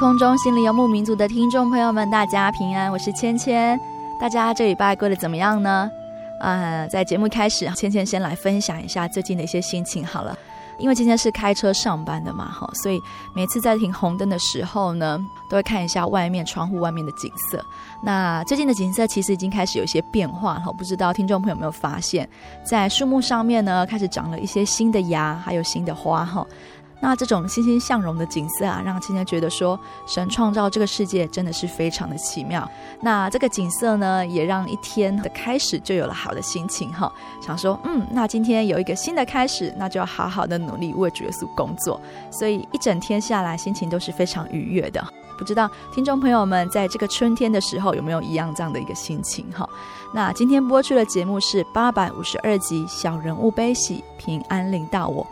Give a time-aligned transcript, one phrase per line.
[0.00, 3.78] 空中，心里游牧民族的听众朋友们，大家平安，我是芊芊。
[4.18, 5.90] 大家这礼拜过得怎么样呢？
[6.40, 10.34] 呃，在节目开始，芊芊先来分享一下最近的一些心情好了。
[10.78, 12.98] 因为今天是开车上班的嘛，哈，所以
[13.34, 15.20] 每次在停红灯的时候呢，
[15.50, 17.62] 都会看一下外面窗户外面的景色。
[18.02, 22.26] 那最近的景色其实已经开始有一些变化哈，不知道听众朋友有没有发现，
[22.64, 26.46] 在树木上面呢，开始长了一些新的芽，还有新的花哈。
[27.00, 32.70] 那这种欣欣向荣的景色啊，让今天觉得说，神创造这个世界真的是非常的奇妙。
[33.00, 37.10] 那这个景色呢，也让一天的开始就有了好的心情哈。
[37.40, 42.00] 想说，嗯，那今天有一个新的开始，那就要好好的努力为主耶稣工作。
[42.30, 45.02] 所以一整天下来，心情都是非常愉悦的。
[45.38, 49.66] 不知道听众朋友们在这个春天的时候有没有一样这样的一个心情哈？
[50.12, 55.24] 那今天播出的节目是八百五十二集《小人物悲喜，平安临到我》。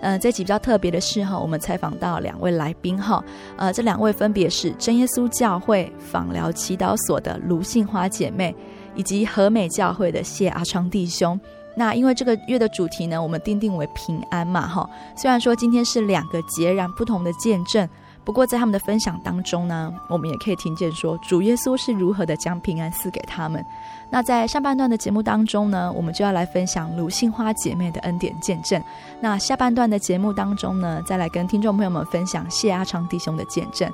[0.00, 3.22] 呃，这集比较特别的是哈，我们采访到两位来宾哈，
[3.56, 8.54] 呃，这两位分别是真耶稣教会枋寮祈祷所的卢杏花姐妹，
[8.94, 11.38] 以及和美教会的谢阿昌弟兄。
[11.74, 17.88] 那因为这个月的主题呢，我们定定为平安嘛哈，虽然说今天是两个截然不同的见证。
[18.26, 23.64] 不过，在他们的分享当中呢，我们也可以听见说，主耶稣是如何的将平安赐给他们。
[24.10, 28.82] 那在上半段的节目当中呢，我们就要来分享卢杏花姐妹的恩典见证。
[29.20, 33.88] 那下半段的节目当中呢，再来跟听众朋友们分享谢阿昌弟兄的见证。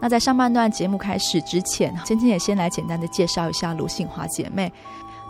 [0.00, 4.70] 那在上半段节目开始之前，芊芊也先来简单的介绍一下卢杏花姐妹。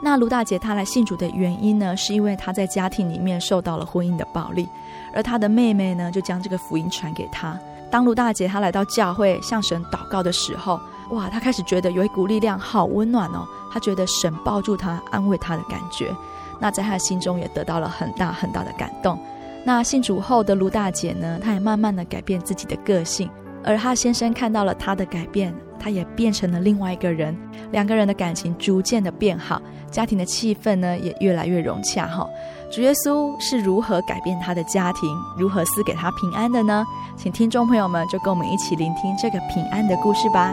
[0.01, 4.67] 那卢大姐她来信主的原因呢，是因为她在家庭里面受到了婚姻的暴力，
[5.15, 7.59] 而她的妹妹呢，就将这个福音传给她。
[7.91, 10.81] 当卢大姐她来到教会向神祷告的时候，
[11.11, 16.15] 哇，她开始觉得有一股力量好温暖哦，她觉得神抱住她安慰她的感觉，
[16.59, 19.19] 那在她的心中也得到了很大很大的感动。
[19.65, 23.31] 那信主后的卢大姐呢，她也慢慢的改变自己的个性，
[23.67, 27.37] 而哈先生看到了他的改变，他也变成了另外一个人，
[27.73, 29.61] 两个人的感情逐渐的变好，
[29.91, 32.27] 家庭的气氛呢也越来越融洽哈。
[32.71, 36.85] 主耶稣是如何改变他的家庭，如何赐给他平安的呢？
[37.17, 40.53] 请听众朋友们就跟我们一起聆听这个平安的故事吧。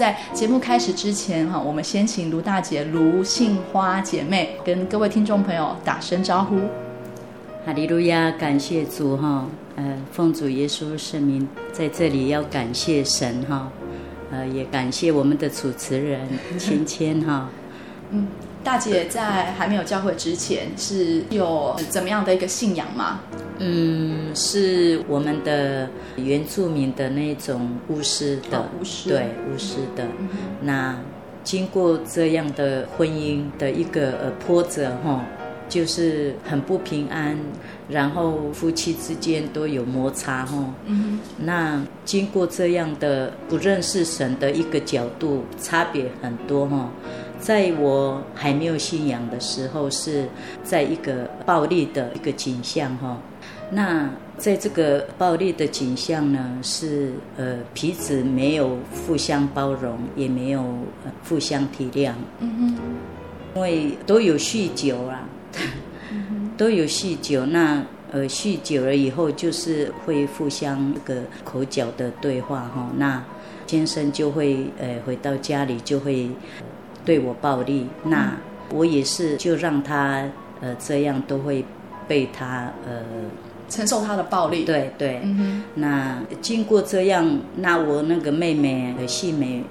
[0.00, 6.56] 在节目开始之前，哈，我们先请卢大姐、卢杏花姐妹跟各位听众朋友打声招呼。
[7.66, 9.44] 哈利路亚，感谢主哈，
[9.76, 13.70] 呃，奉主耶稣圣名，在这里要感谢神哈，
[14.30, 16.26] 呃，也感谢我们的主持人
[16.58, 17.50] 芊芊哈。
[18.08, 18.26] 嗯，
[18.62, 23.20] 大姐在还没有教会之前是有怎么样的一个信仰吗？
[23.58, 30.04] 嗯，是我们的原住民的那种巫师的，哦、巫师对巫师的。
[30.18, 30.28] 嗯、
[30.62, 30.96] 那
[31.42, 35.24] 经过这样的婚姻的一个呃波折哈，
[35.68, 37.38] 就是很不平安，
[37.88, 40.74] 然后夫妻之间都有摩擦哈。
[40.86, 41.18] 嗯哼。
[41.38, 46.90] 那经过这样的不认识神的一个角度，差别很多哈。
[47.40, 50.28] 在我还没有信仰的时候，是
[50.62, 53.18] 在一个暴力的一个景象哈。
[53.72, 58.76] 那在这个暴力的景象呢，是呃彼此没有
[59.06, 60.64] 互相包容，也没有
[61.28, 62.12] 互相体谅。
[62.40, 62.78] 嗯哼。
[63.56, 65.28] 因为都有酗酒啊。
[66.56, 67.82] 都有酗酒，那
[68.12, 72.90] 呃酗酒了以后，就是会互相一个口角的对话哈。
[72.96, 73.24] 那
[73.66, 76.28] 先生就会呃回到家里就会
[77.04, 78.32] 对我暴力，那
[78.72, 80.28] 我也是就让他
[80.60, 81.64] 呃这样都会
[82.06, 83.02] 被他呃
[83.68, 84.64] 承受他的暴力。
[84.64, 89.62] 对对，嗯、哼那经过这样，那我那个妹妹呃细美，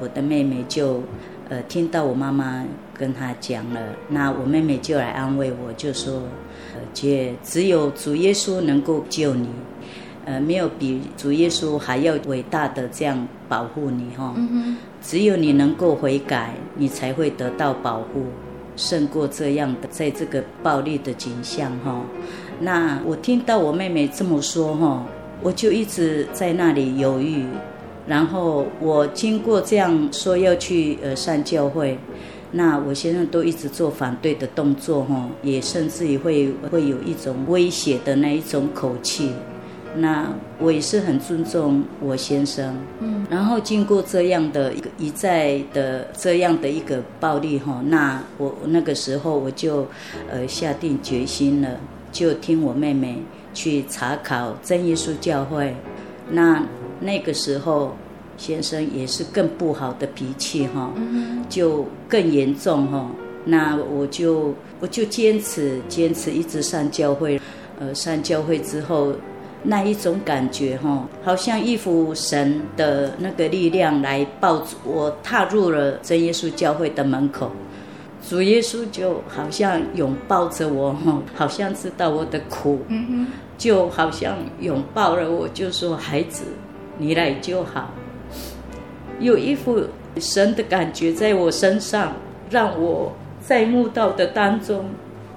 [0.00, 1.02] 我的妹妹就
[1.48, 2.64] 呃听到我妈妈。
[2.94, 3.80] 跟她讲了，
[4.10, 6.22] 那我妹妹就来安慰我，就说
[6.76, 9.48] ：“呃，姐，只有主耶稣能够救你，
[10.24, 14.34] 呃，没有比主耶稣还要伟大的这样保护你哈。
[14.36, 18.24] 嗯、只有你能够悔改，你才会得到保护，
[18.76, 22.00] 胜过这样的在这个暴力的景象哈。
[22.60, 25.04] 那我听到我妹妹这么说哈，
[25.42, 27.44] 我就一直在那里犹豫，
[28.06, 31.98] 然后我经过这样说要去呃上教会。”
[32.54, 39.32] 那我先生都一直做反对的动作，哈，也甚至于会会有一种威胁的那一种口气。
[39.94, 43.26] 那我也是很尊重我先生，嗯。
[43.30, 49.86] 然后经过这样的一个一再的这样的一个暴力，哈，那我那个时候我就
[50.30, 51.78] 呃下定决心了，
[52.10, 53.22] 就听我妹妹
[53.54, 55.74] 去查考真耶稣教会。
[56.30, 56.62] 那
[57.00, 57.94] 那个时候。
[58.38, 60.90] 先生也是更不好的脾气哈，
[61.48, 63.08] 就更严重哈。
[63.44, 67.40] 那我就我就坚持坚持一直上教会，
[67.78, 69.12] 呃，上教会之后
[69.64, 77.50] 那一种感觉哈，好像一副神的那个力量来抱住我，踏入了真耶稣教会的门口，
[78.28, 83.26] 主耶稣就好像拥抱着我哈，好像知道我的苦，嗯哼
[83.56, 86.42] 就好像拥抱了我，就说孩子，
[86.98, 87.90] 你来就好。
[89.20, 89.80] 有一副
[90.18, 92.12] 神的感觉在我身上，
[92.50, 94.86] 让我在慕道的当中，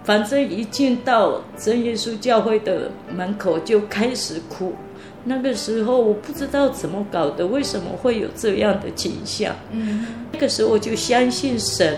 [0.05, 4.73] 反正一进到真耶稣教会的门口就开始哭。
[5.23, 9.55] 那个时候我不知道怎么搞的，为什么会有这样的景象？
[9.71, 11.97] 嗯，那个时候我就相信神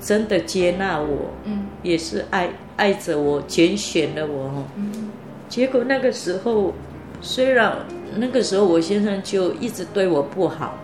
[0.00, 4.64] 真的接纳我，嗯，也是爱爱着我，拣选了我。
[4.76, 5.10] 嗯，
[5.50, 6.72] 结果那个时候，
[7.20, 7.76] 虽然
[8.16, 10.78] 那个时候我先生就一直对我不好。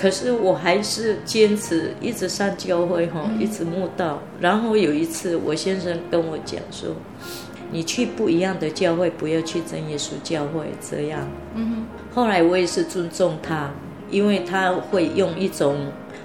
[0.00, 4.18] 可是我还是坚持一直上教会哈，一直慕道。
[4.40, 6.88] 然后有一次，我先生跟我讲说
[7.70, 11.28] ：“你去不一样的教会，不要去真耶稣教会。”这样。
[11.54, 11.84] 嗯。
[12.14, 13.70] 后来我也是尊重他，
[14.10, 15.76] 因为他会用一种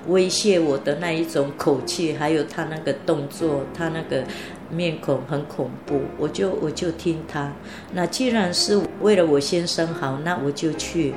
[0.07, 4.23] 威胁我的那一种口气，还有他那个动作，他那个
[4.71, 5.99] 面孔很恐怖。
[6.17, 7.51] 我就我就听他。
[7.91, 11.13] 那既然是为了我先生好，那我就去。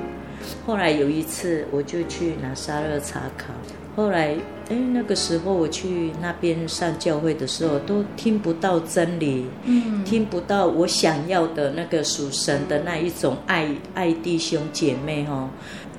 [0.65, 3.53] 后来有一次，我就去拿沙勒查考。
[3.95, 4.35] 后来，
[4.69, 15.49] 哎，那个时候我去那边上教会的时候，都听不到真理，嗯，听不到我想要的那个属神的那一种爱爱弟兄姐妹哈、哦。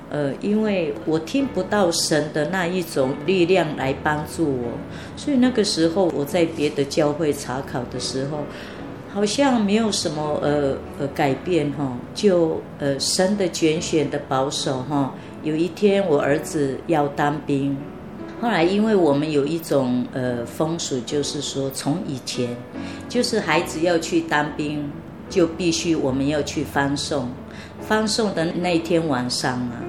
[0.09, 4.71] 呃，因为我听不到神的那一种力量来帮助我，
[5.15, 8.39] 所以那个时候我在别的教会查考的时候。
[9.13, 15.13] 好像没有什么呃呃改变哈，就呃神的拣选的保守哈。
[15.43, 17.75] 有一天我儿子要当兵，
[18.39, 22.55] 后来因为我们有一种呃风俗，就是说从以前
[23.09, 24.89] 就是孩子要去当兵，
[25.29, 27.27] 就必须我们要去欢送。
[27.85, 29.83] 欢送的那天晚上啊，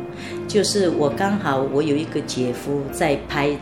[0.49, 3.57] 就是我刚好我有一个姐夫在拍，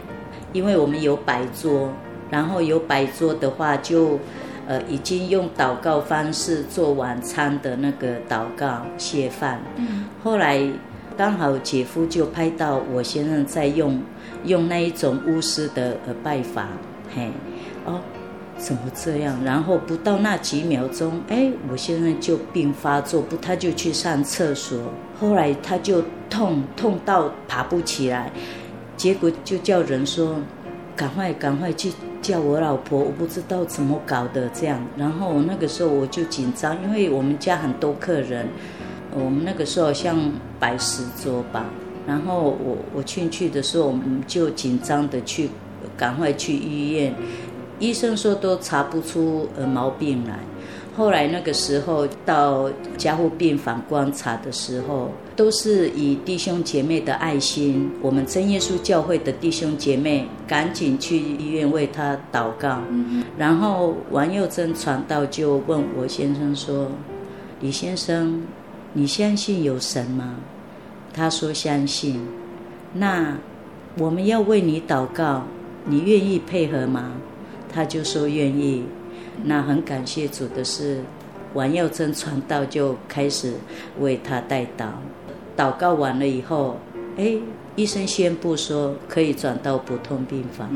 [0.54, 1.92] 因为我们有摆桌，
[2.30, 4.18] 然后有摆桌的话就。
[4.70, 9.60] 呃，已经用祷告方式做晚餐的那个祷告谢饭。
[9.74, 10.04] 嗯。
[10.22, 10.64] 后来
[11.16, 14.00] 刚好姐夫就拍到我先生在用
[14.44, 16.68] 用那一种巫师的呃拜法，
[17.12, 17.32] 嘿，
[17.84, 17.98] 哦，
[18.58, 19.36] 怎么这样？
[19.44, 24.78] 然后不到那几秒钟，哎，我先生就病发作，不，他就去上厕所。
[25.18, 26.00] 后来他就
[26.30, 28.30] 痛痛到爬不起来，
[28.96, 30.36] 结果就叫人说，
[30.94, 31.92] 赶快赶快去。
[32.22, 38.46] 叫我老婆，我不知道怎么搞的这样，然后那个时候我就紧张，因为我们家很多客人，
[39.14, 40.16] 我们那个时候像
[40.58, 41.66] 摆十桌吧，
[42.06, 45.50] 然后我我进去的时候，我们就紧张的去，
[45.96, 47.14] 赶快去医院，
[47.78, 50.38] 医生说都查不出呃毛病来。
[51.00, 62.82] 后来那个时候到加护病房观察的时候，都是以弟兄姐妹的爱心，我们真耶稣教会的弟兄姐妹赶紧去医院为他祷告。
[63.38, 66.90] 然后王佑珍传道就问我先生说
[67.62, 68.42] ：“李先生，
[68.92, 70.34] 你相信有神吗？”
[71.14, 72.20] 他说相信。
[72.92, 73.38] 那
[73.96, 75.44] 我们要为你祷告，
[75.86, 77.12] 你愿意配合吗？
[77.72, 78.84] 他就说愿意。
[79.44, 81.00] 那很感谢主的是，
[81.54, 83.54] 王耀珍传道就开始
[83.98, 84.86] 为他代祷。
[85.56, 86.76] 祷告完了以后，
[87.16, 87.34] 哎，
[87.76, 90.70] 医生宣布说可以转到普通病房。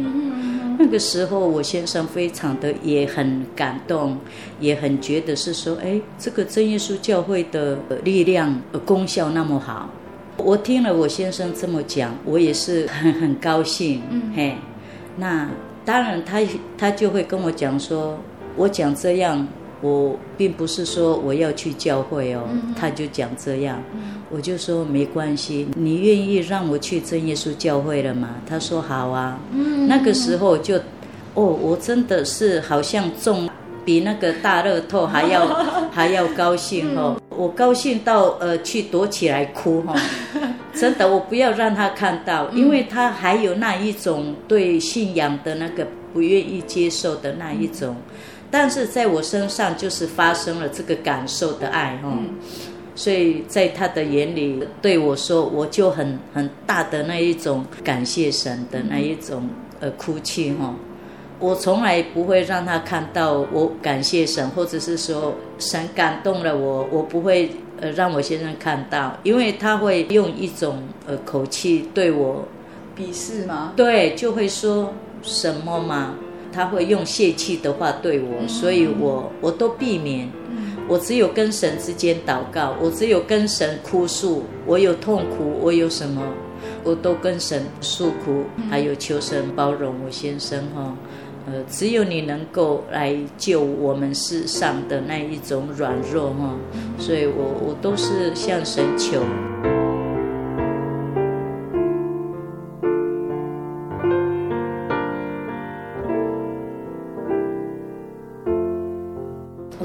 [0.79, 4.19] 那个时候，我先生非常的也很感动，
[4.61, 9.89] 也很觉得是说，哎，这个真耶稣教会的力量功效那么好。
[10.37, 14.03] 我听了我先生这么讲，我也是很很高兴。
[14.35, 14.57] 嘿，
[15.17, 15.49] 那
[15.85, 16.41] 当然他
[16.77, 18.19] 他就会跟我讲说。
[18.57, 19.47] 我讲这样，
[19.81, 22.43] 我并不是说我要去教会哦，
[22.77, 23.83] 他就讲这样，
[24.31, 28.37] 我就说没关系，你愿意让我去真耶稣教会了吗？
[28.49, 29.39] 他说好啊。
[29.87, 30.77] 那个时候就，
[31.35, 33.49] 哦，我真的是好像中
[33.85, 35.47] 比那个大乐透还要
[35.93, 39.95] 还要高兴哦，我高兴到呃去躲起来哭哈，
[40.73, 47.95] 真的，我不要让他看到，因为他还有那一种对信仰的那个不愿意接受的那一种。
[48.57, 52.17] 但是在我身上就是发生了这个感受的爱哈，
[52.95, 59.49] 所以在他的眼里对我说，我就很很大的那一种感谢神的那一种
[59.81, 60.73] 呃哭泣哈，
[61.41, 72.47] 我从来不会让他看到我感谢神，或者是说神感动了我，我不会呃让我先生看到，因为他会用一种呃口气对我
[72.97, 73.73] 鄙视吗？
[73.75, 74.93] 对，就会说
[75.23, 76.15] 什么嘛。
[76.55, 80.31] 他会用泄气的话对我，所以我我都避免。
[80.87, 86.23] 我只有跟神之间祷告，我只有跟神哭诉，我有痛苦，我有什么，
[86.85, 90.95] 我都跟神诉苦，还有求神包容我先生哈。
[91.47, 96.55] 呃，只有你能够来救我们世上的那一种软弱哈，
[96.99, 99.21] 所以我我都是向神求。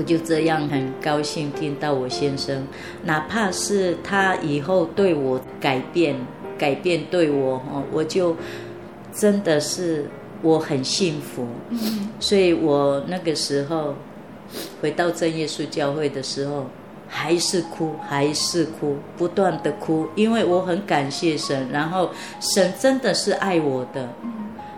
[0.10, 2.66] 就这样很高兴听到我先生，
[3.04, 6.16] 哪怕是他以后对我改变，
[6.58, 8.36] 改变对我哦，我就
[9.14, 10.08] 真的是
[10.42, 11.46] 我很幸福。
[12.20, 13.94] 所以我那个时候
[14.82, 16.66] 回到正耶稣教会的时候，
[17.08, 24.10] 还是哭，还是哭，不断的哭，因为我很感谢神，然后神真的是爱我的。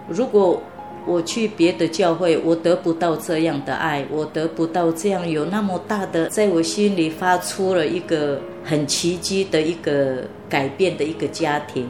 [0.09, 0.61] 如果
[1.05, 11.89] 我去别的教会，我得不到这样的爱，我得不到这样有那么大的，在我心里发出了一个很奇迹的一个改变的一个家庭。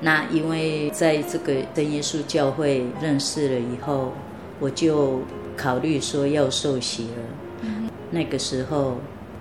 [0.00, 4.12] 那因为在这个真耶稣教会认识了以后，
[4.60, 5.20] 我就
[5.56, 7.68] 考虑说要受洗了。
[8.10, 8.96] 那个时候，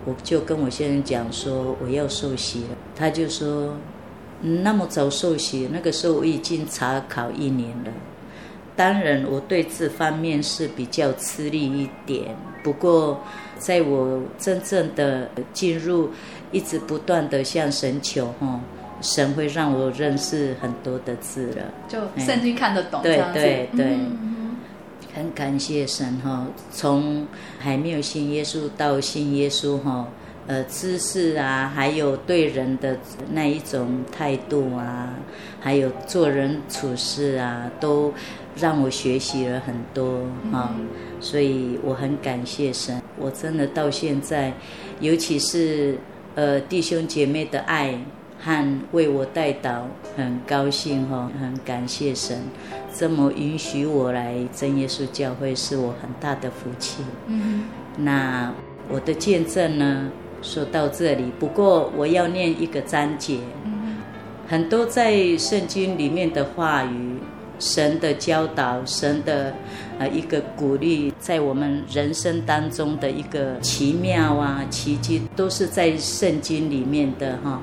[0.05, 3.73] 我就跟我先生讲说我要受洗了，他就说，
[4.41, 5.69] 那么早受洗？
[5.71, 7.91] 那个时候我已经查考一年了。
[8.77, 12.35] 当然，我对这方面是比较吃力一点。
[12.63, 13.19] 不过，
[13.57, 16.11] 在我真正的进入，
[16.51, 18.59] 一直不断的向神求，哈，
[19.01, 21.63] 神会让我认识很多的字了。
[21.87, 24.57] 就圣经看得懂，对对对，嗯、
[25.15, 26.45] 很感谢神哈。
[26.71, 27.25] 从
[27.57, 30.07] 还没有信耶稣到信耶稣哈，
[30.45, 32.95] 呃，知识啊，还有对人的
[33.31, 35.15] 那一种态度啊，
[35.59, 38.13] 还有做人处事啊，都。
[38.59, 40.21] 让我学习了很多
[40.51, 40.75] 啊，
[41.19, 43.01] 所以我很感谢神。
[43.19, 44.53] 我真的到现在，
[44.99, 45.97] 尤其是
[46.35, 47.93] 呃弟兄姐妹的爱
[48.39, 49.81] 和为我代祷，
[50.15, 52.37] 很高兴哈，很感谢神，
[52.93, 57.03] 这么允许我来真耶稣教会，是我很大的福气。
[57.27, 57.63] 嗯，
[57.97, 58.53] 那
[58.89, 60.09] 我的见证呢，
[60.41, 63.39] 说到这里，不过我要念一个章节，
[64.47, 67.17] 很多在圣经里面的话语。
[67.59, 69.53] 神的教导，神的
[69.97, 77.61] 呃一个鼓励，在我们人生当中的一个奇妙啊奇迹，都是在圣经里面的哈，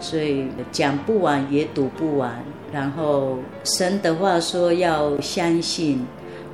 [0.00, 2.42] 所以讲不完也读不完。
[2.72, 6.06] 然后神的话说要相信，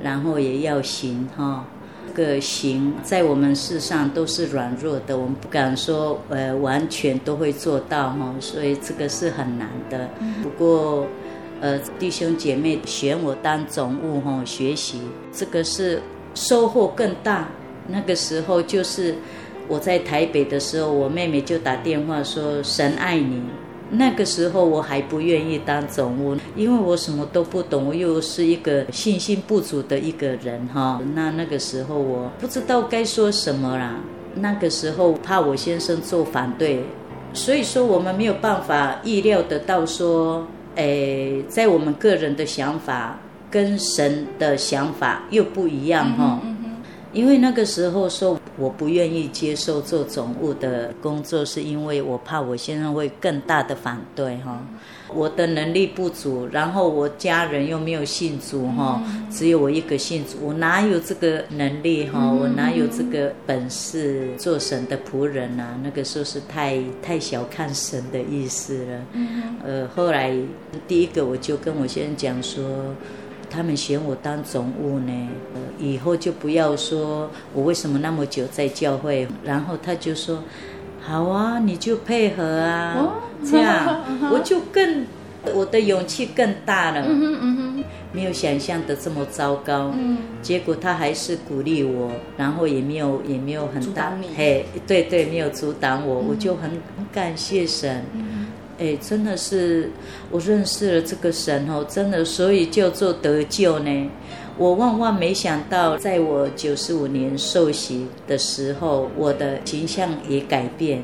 [0.03, 1.65] 然后也要行哈。
[2.13, 10.09] 这个行在我们世上都是软弱的，我们不敢说呃完全都会做到哈，所以这个是很难的。
[10.43, 11.07] 不过。
[11.61, 14.99] 呃，弟兄姐妹选我当总务哈，学习
[15.31, 16.01] 这个是
[16.33, 17.47] 收获更大。
[17.87, 19.15] 那个时候就是
[19.67, 23.41] 我在台北的时候，我妹妹就打电话说神爱你。
[23.93, 31.01] 那个时候我还不愿意当总务，因为我什么都不懂，我又是一个信心不足的一个人哈。
[31.13, 33.99] 那那个时候我不知道该说什么啦。
[34.33, 36.83] 那个时候怕我先生做反对，
[37.33, 43.17] 所以说我们没有办法意料得到说，诶，在我们个人的想法
[43.49, 46.41] 跟神的想法又不一样哈。
[47.13, 54.65] 因为那个时候说我不愿意接受做总务的工作，是因为我怕我先生会更大的反对哈。
[55.15, 62.31] 我的能力不足，然后我家人又没有信主哈，只有我一个信主，我哪有这个能力哈？
[62.31, 65.79] 我哪有这个本事做神的仆人啊？
[65.83, 69.05] 那个时候是太太小看神的意思了。
[69.63, 70.35] 呃，后来
[70.87, 72.63] 第一个我就跟我先生讲说。
[73.53, 75.27] 他们选我当总务呢，
[75.77, 79.27] 以后就不要说我为什么那么久在教会。
[79.43, 80.41] 然后他就说
[81.11, 83.13] ：“好啊，你就配合啊，哦、
[83.43, 84.01] 这样
[84.31, 85.05] 我就更
[85.53, 87.05] 我的勇气更大了。
[87.05, 89.91] 嗯嗯”没有想象的这么糟糕。
[89.97, 98.03] 嗯、结果他还是鼓励我，然后也没有也没有很大嘿，对对，没有阻挡我，嗯、我就很很感谢神。
[98.13, 98.47] 嗯
[98.79, 99.91] 哎，真的是
[100.31, 104.09] 我认识了这个神哦，真的，所以叫做得救呢。
[104.57, 111.03] 我万万没想到，在我九十五年受洗的时候，我的形象也改变。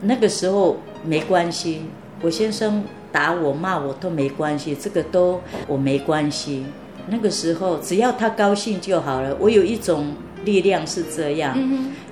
[0.00, 1.82] 那个时候没关系，
[2.22, 6.64] 我先生打我骂我都没关系，这个都我没关系。
[7.08, 9.36] 那个时候只要他高兴就好了。
[9.40, 10.14] 我有一种。
[10.44, 11.58] 力量是这样，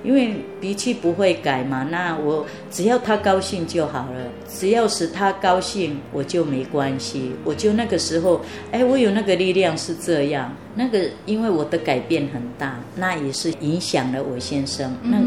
[0.05, 1.87] 因为脾气不会改嘛。
[1.89, 7.31] 那我只要他高兴就好了，只要使他高兴，我就没关系。
[7.43, 10.53] 我就那个时候，哎，我有那个力量是这样。
[10.75, 14.95] 那个因为我的改变很大，那也是影响了我先生。
[15.01, 15.17] 那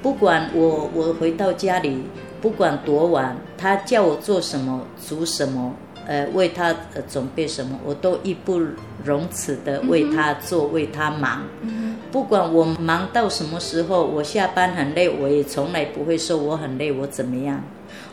[0.00, 1.98] 不管我我回到家里，
[2.40, 5.74] 不管多晚，他叫我做什么，煮什么。
[6.06, 8.60] 呃，为他呃准备什么，我都义不
[9.02, 11.42] 容辞的为他做，嗯、为他忙。
[11.62, 11.83] 嗯、
[12.14, 17.60] 不管我忙到什么时候，我下班很累，我也从来不会说我很累，我怎么样，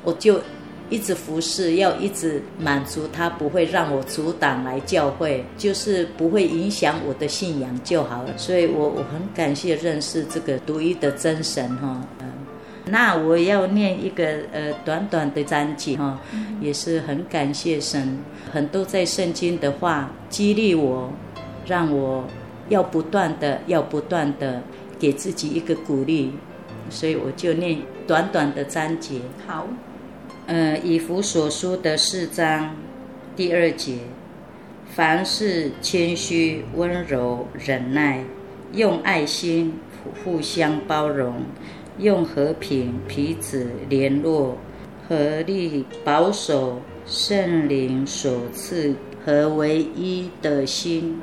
[0.04, 0.42] 我就
[0.90, 8.36] 一直服侍，要一直满足他，不会让我阻挡来教会，就是不会影响我的信仰就好了。
[8.38, 12.02] 所以我我很感谢认识这个独一的真神哈。
[12.86, 16.20] 那我要念一个呃短短的章节哈，
[16.60, 18.18] 也是很感谢神，
[18.52, 21.08] 很多在圣经的话激励我，
[21.68, 22.24] 让我
[22.72, 24.64] 要不断的要不断的
[24.98, 26.32] 给自己一个鼓励，
[26.90, 29.20] 所以我就念短短的章节。
[29.46, 29.68] 好，
[30.48, 32.74] 呃，以弗所书的四章
[33.36, 33.98] 第二节，
[34.96, 38.24] 凡事谦虚、温柔、忍耐，
[38.72, 39.74] 用爱心
[40.24, 41.44] 互相包容。
[41.98, 44.58] 用和平彼此联络，
[45.08, 51.22] 合力保守圣灵所赐和唯一的心。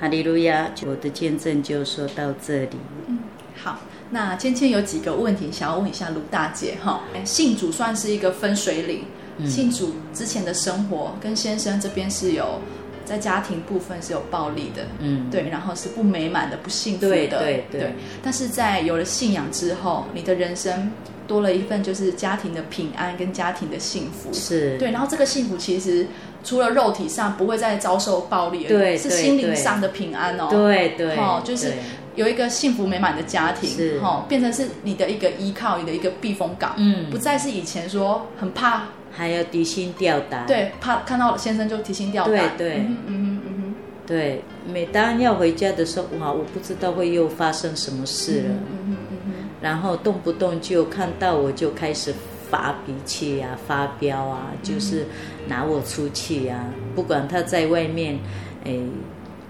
[0.00, 0.70] 哈利路亚！
[0.86, 2.76] 我的见证就说到这里。
[3.06, 3.18] 嗯，
[3.56, 3.80] 好，
[4.10, 7.02] 那芊芊有几个问题想要问一下卢大姐哈。
[7.24, 9.04] 信主算是一个分水岭，
[9.38, 12.60] 嗯、信主之前的生活跟先生这边是有。
[13.04, 17.94] 在家庭部分是有暴力的，嗯，对，然后是不美满的、不幸福的，对对对，对。
[18.22, 20.92] 但是在有了信仰之后，你的人生
[21.26, 24.90] 多了一份就是家庭的平安跟家庭的幸福，是对。
[24.90, 26.06] 然后这个幸福其实
[26.44, 31.72] 除了肉体上不会再遭受暴力而已，对，是心灵上的平安哦，对对，哦，就是
[32.14, 34.00] 有一个幸福美满的家庭，是。
[34.00, 38.84] 哈，变成是你的一个依靠，你的一个避风港，嗯，不再是以前说很怕。
[39.10, 43.74] 还要提心吊胆，对，怕看到先生就提心吊胆，对对，嗯嗯嗯哼，
[44.06, 44.44] 对。
[44.70, 52.14] 每当要回家的时候，哇，我不知道会又发生什么事了，嗯哼嗯，嗯然后动不动就看到我就开始
[52.50, 55.04] 发脾气啊，发飙啊，就是
[55.46, 58.18] 拿我出气啊，不管他在外面，
[58.64, 58.78] 哎。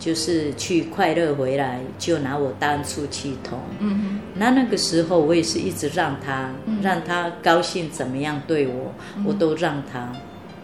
[0.01, 3.59] 就是去快乐回来，就拿我当出气筒。
[3.81, 8.95] 嗯哼，那那个时候我也是一直让他，让他高兴怎么样对我，
[9.27, 10.09] 我都让他。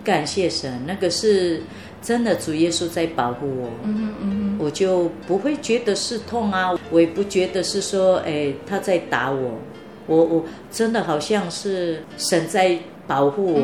[0.05, 1.61] 感谢神，那个是
[2.01, 3.69] 真的，主耶稣在保护我。
[3.83, 9.59] 嗯哼嗯哼，我就不会觉得是痛啊，我也不觉得是说，哎，他在打我。
[10.07, 13.61] 我我真的好像是神在保护我。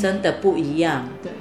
[0.00, 1.08] 真的不一样。
[1.22, 1.32] 对，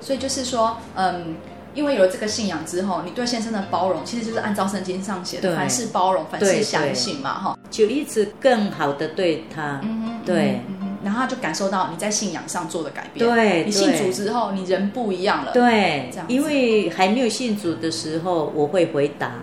[0.00, 1.36] 所以就是说，嗯。
[1.74, 13.26] 因为有了这个信仰之后，你对先生的包容，其实就是按照圣经上写的，凡事包容，凡事相信嘛，哈，就一直更好的对他，嗯哼，对，嗯，然后他就感受到你在信仰上做的改变。
[13.26, 15.52] 对，你信主之后，你人不一样了。
[15.52, 19.36] 对，这样因为还没有信主的时候，我会回答，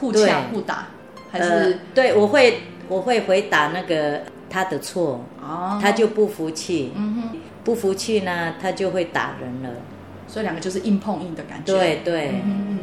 [0.00, 0.88] 互对呛互打，
[1.30, 9.70] 还是、呃，对我会我会回答那个他的错，哦，他就不服气，嗯哼，不服气呢，他就会打人了。
[10.26, 11.72] 所以两个就是硬碰硬的感觉。
[11.72, 12.28] 对对。
[12.28, 12.78] 嗯哼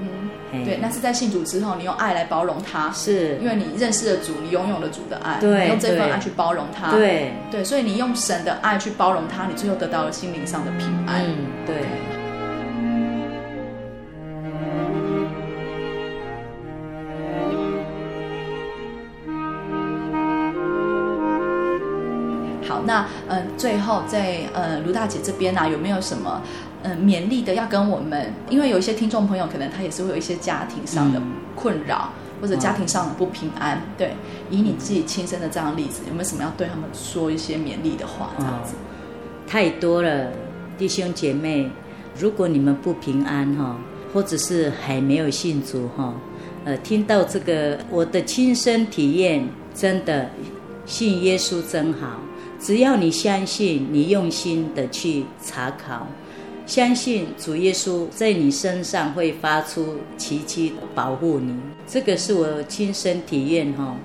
[0.53, 3.37] 嗯对，那是在信主之后，你用爱来包容他，是。
[3.41, 6.11] 因为你认识了主，你拥有了主的爱，对你用这份对。
[6.11, 6.91] 爱去包容他。
[6.91, 11.25] 对，对，所以你用神的爱去包容他，你最后得到了心灵上的平安。
[11.25, 11.75] 嗯，对。
[11.75, 11.81] 好，
[22.85, 26.41] 那嗯、呃，最后在呃卢大姐这边呢、啊，有没有什么
[26.83, 28.33] 嗯、呃、勉励的要跟我们？
[28.49, 31.21] 因为有一些听众朋友可能他也是会有一些家庭上的
[31.55, 33.81] 困扰，嗯、或者家庭上的不平安。
[33.97, 34.13] 对，
[34.49, 38.29] 以你自己亲身的这样的例子，有没有什么要对他们说一些勉励的话？
[38.37, 38.77] 这样子、哦、
[39.47, 40.31] 太多了，
[40.77, 41.69] 弟兄姐妹，
[42.19, 43.77] 如果你们不平安哈，
[44.13, 46.13] 或者是还没有信主哈，
[46.65, 50.29] 呃，听到这个我的亲身体验，真的
[50.85, 52.19] 信耶稣真好。
[52.65, 56.07] 只要你相信，你用心的去查考，
[56.65, 61.55] 相信主耶稣在你身上会发出奇迹保护你。
[61.85, 63.95] 这个是我亲身体验哈，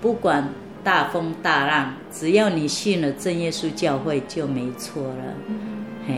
[0.00, 0.48] 不管
[0.82, 5.24] 大风大浪，只要你信了正耶稣教会就没错了。
[5.46, 6.14] 嗯，嘿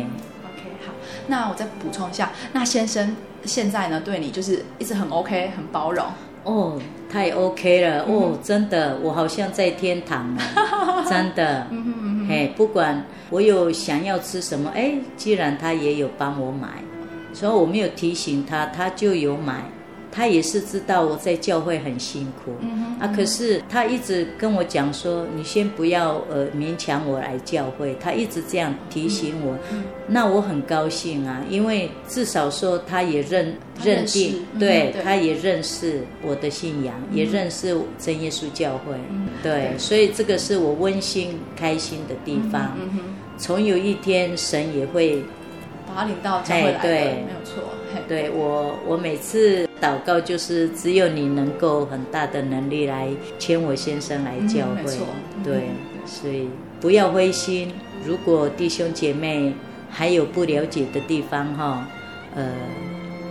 [0.46, 0.94] ，OK，好，
[1.26, 6.06] 那我再补充一下，那先生现在呢，对你就是一直很 OK，很包容。
[6.44, 6.78] 哦，
[7.10, 11.66] 太 OK 了、嗯、哦，真的，我好像在天堂了， 真的。
[12.28, 16.68] 嘿，不管我有想要吃什么，哎，既然他也有帮我买，
[17.32, 19.62] 所以我没有提醒他，他就有买。
[20.12, 22.52] 他也是知道我在教会很辛苦，
[23.00, 29.56] 啊，可是他一直跟我讲说，你先不要呃勉强我来教会，他一直这样提醒我，
[30.06, 35.02] 那我很高兴啊，因为至少说他也认认，认定，嗯、对，对。
[35.02, 39.78] 他也认识我的信仰，嗯、也认识真耶稣教会，嗯、对，对。
[39.78, 42.76] 所以这个是我温馨开心的地方。
[42.78, 43.00] 嗯，
[43.38, 45.22] 总有一天神也会
[45.88, 47.00] 把他领到教会来的，对。
[47.00, 47.64] 没有错。
[48.08, 54.96] 对我，我每次祷告就是只有你能够很大的能力来牵我先生来教会，
[55.36, 55.62] 嗯、对，
[56.06, 56.48] 所以
[56.80, 57.72] 不要灰心。
[58.06, 59.52] 如果弟兄姐妹
[59.90, 61.88] 还有不了解的地方哈，
[62.36, 62.52] 呃，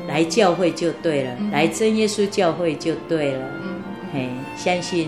[0.10, 3.82] 来教会就对了，嗯、来真耶稣教会就对了，嗯，
[4.14, 5.08] 嘿，相信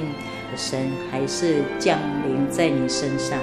[0.56, 3.38] 神还是降临在你身上。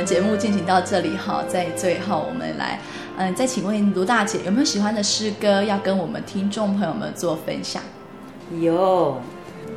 [0.00, 2.80] 们节目进行到这里哈，在最后我们来，
[3.18, 7.82] 嗯，再请问卢大姐有没有喜欢的诗歌要跟我们听众朋友们做分享？
[8.62, 9.20] 有，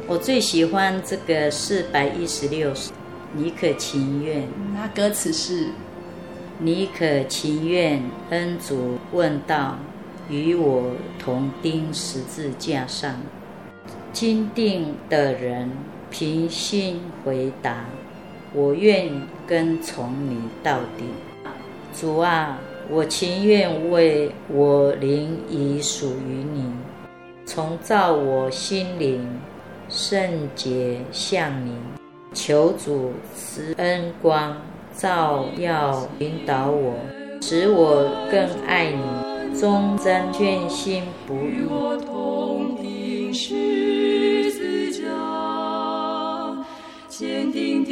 [0.08, 2.94] 我最喜欢这个四百一十六首，
[3.34, 4.48] 你可情愿？
[4.74, 5.68] 那歌词是：
[6.58, 9.78] 你可情愿恩主问道，
[10.30, 13.14] 与我同钉十字架上？
[14.14, 15.70] 坚定的人
[16.10, 17.84] 平心回答。
[18.56, 19.10] 我愿
[19.48, 21.06] 跟从你到底，
[21.92, 26.64] 主啊，我情愿为我灵已属于你，
[27.48, 29.28] 重造我心灵，
[29.90, 31.74] 圣洁向你，
[32.36, 34.56] 求主慈恩光
[34.96, 36.94] 照耀引导我，
[37.42, 41.64] 使我更爱你，忠贞全心不移。
[47.10, 47.92] 坚定的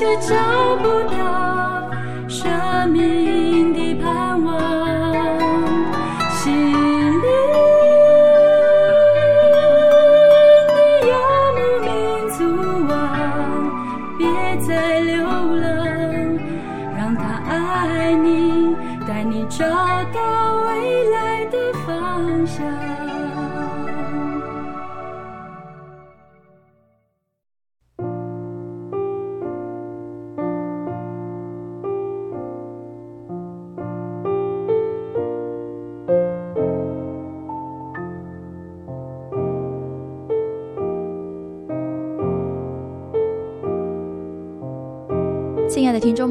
[0.00, 1.59] 却找不到。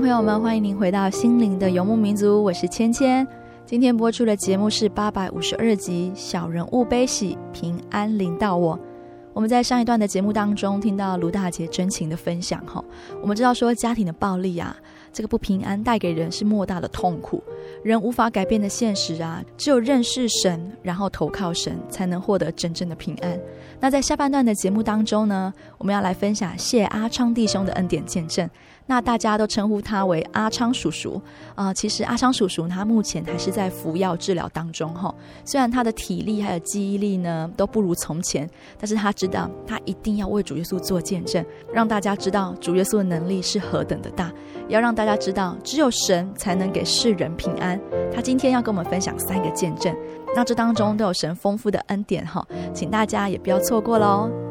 [0.09, 3.27] 朋友们，欢迎您回到心灵的游牧民族，我是芊芊。
[3.63, 8.75] 今天播出的节目是八百五十二集《小人物悲喜，平安临到我》。
[9.33, 12.83] 我们在上一段的节目当中听到卢大姐真情的分享，哈，
[13.21, 14.75] 我们知道说家庭的暴力啊，
[15.13, 17.43] 这个不平安带给人是莫大的痛苦，
[17.83, 23.39] 人无法改变的现实啊，只有认识神，然后投靠神，才能获得真正的平安。
[23.79, 28.49] 那在下半段的节目当中呢，我们要来分享谢阿昌弟兄的恩典见证。
[28.89, 31.21] 那大家都称呼他为阿昌叔叔、
[31.53, 35.13] 呃，其实阿昌叔叔他目前还是在服药治疗当中哈。
[35.45, 38.49] 虽然他的体力还有记忆力呢都不如从前，
[38.79, 44.31] 但是他知道他一定要为主耶稣做见证，让大家知道主耶稣的能力是何等的大，
[44.69, 47.79] 要让大家知道只有神才能给世人平安。
[48.11, 49.95] 他今天要跟我们分享三个见证，
[50.35, 54.48] 那这当中都有神丰富的恩典哈，请大家也不要错过喽。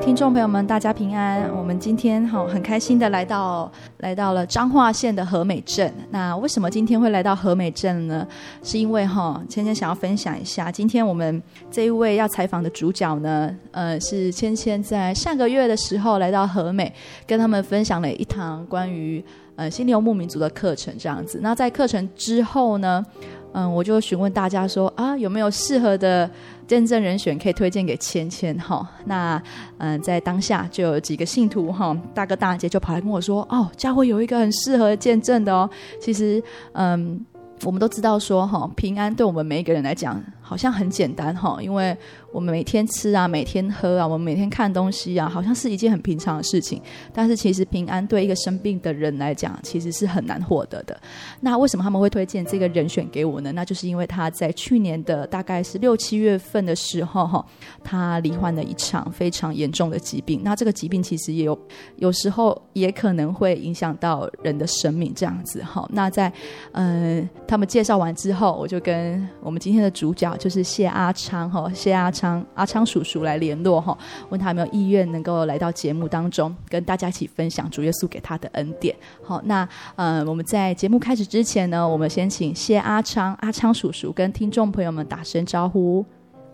[0.00, 1.46] 听众朋友们，大家平安。
[1.54, 5.92] 我们今天哈很开心的来到来到了彰化县的和美镇。
[6.10, 8.26] 那为什么今天会来到和美镇呢？
[8.62, 16.92] 是因为哈芊芊想要分享一下，今天我们这一位要采访的主角呢，呃，是芊芊在上个月的时候来到和美，
[17.26, 19.22] 跟他们分享了一堂关于
[19.60, 21.38] 呃心灵游牧民族的课程，这样子。
[21.42, 23.04] 那在课程之后呢，
[23.52, 26.28] 嗯，我就询问大家说啊，有没有适合的
[26.66, 28.88] 见证人选可以推荐给芊芊哈？
[29.04, 29.42] 那
[29.76, 35.68] 嗯，在当下就有几个信徒哈，大哥大姐就跑来跟我说，哦，教会有一个很适合见证的哦。
[36.00, 36.42] 其实
[36.72, 37.22] 嗯，
[37.66, 40.18] 我们都知道说哈，平安对我们每一个人来讲
[40.50, 41.96] 好像很简单哈，因为。
[42.32, 46.80] 我们每天吃啊，每天喝啊，我们每天看东西啊，好像是一件很平常的事情。
[47.12, 50.96] 但是其实平安对一个生病的人来讲，其实是很难获得的。
[51.40, 53.50] 那为什么他们会推荐这个人选给我呢？
[53.50, 57.44] 那就是因为他在去年的大概是六七月份的时候，哈，
[57.82, 60.40] 他罹患了一场非常严重的疾病。
[60.44, 61.58] 那这个疾病其实也有
[61.96, 65.84] 有时候也可能会影响到人的生命，这样子哈。
[65.92, 66.32] 那在
[66.74, 72.42] 嗯，他们介绍完之后，我就跟我们今天的主角就是谢阿昌哈，谢阿昌。
[72.54, 73.96] 阿昌叔叔来联络哈，
[74.30, 78.96] 问他有没有意愿能够来到节目当中，跟大家一起分享主耶稣给他的恩典。
[79.22, 86.04] 好，那呃，我们在节目开始之前呢，我们先请谢阿昌阿昌叔叔跟听众朋友们打声招呼。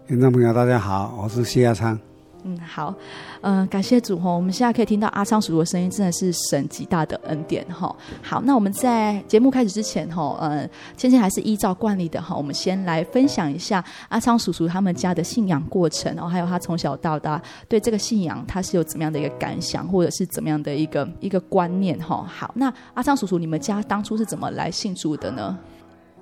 [0.08, 2.15] 听众朋友，大家好，我是谢阿昌。
[2.48, 2.94] 嗯，好，
[3.40, 7.94] 嗯、呃，感谢主哈，我们现在可以听到阿昌叔叔的声音，真的是神极大的恩典哈。
[8.22, 22.24] 好，那我们在节目开始之前哈，呃，芊芊还是依照惯例的哈，我们先来分享一下阿昌叔叔他们家的信仰过程，然后还有他从小到大对这个信仰他是有怎么样的一个感想，或者是怎么样的一个一个观念哈。
[22.32, 25.58] 好，那阿昌叔叔，你们家当初是怎么来信主的呢？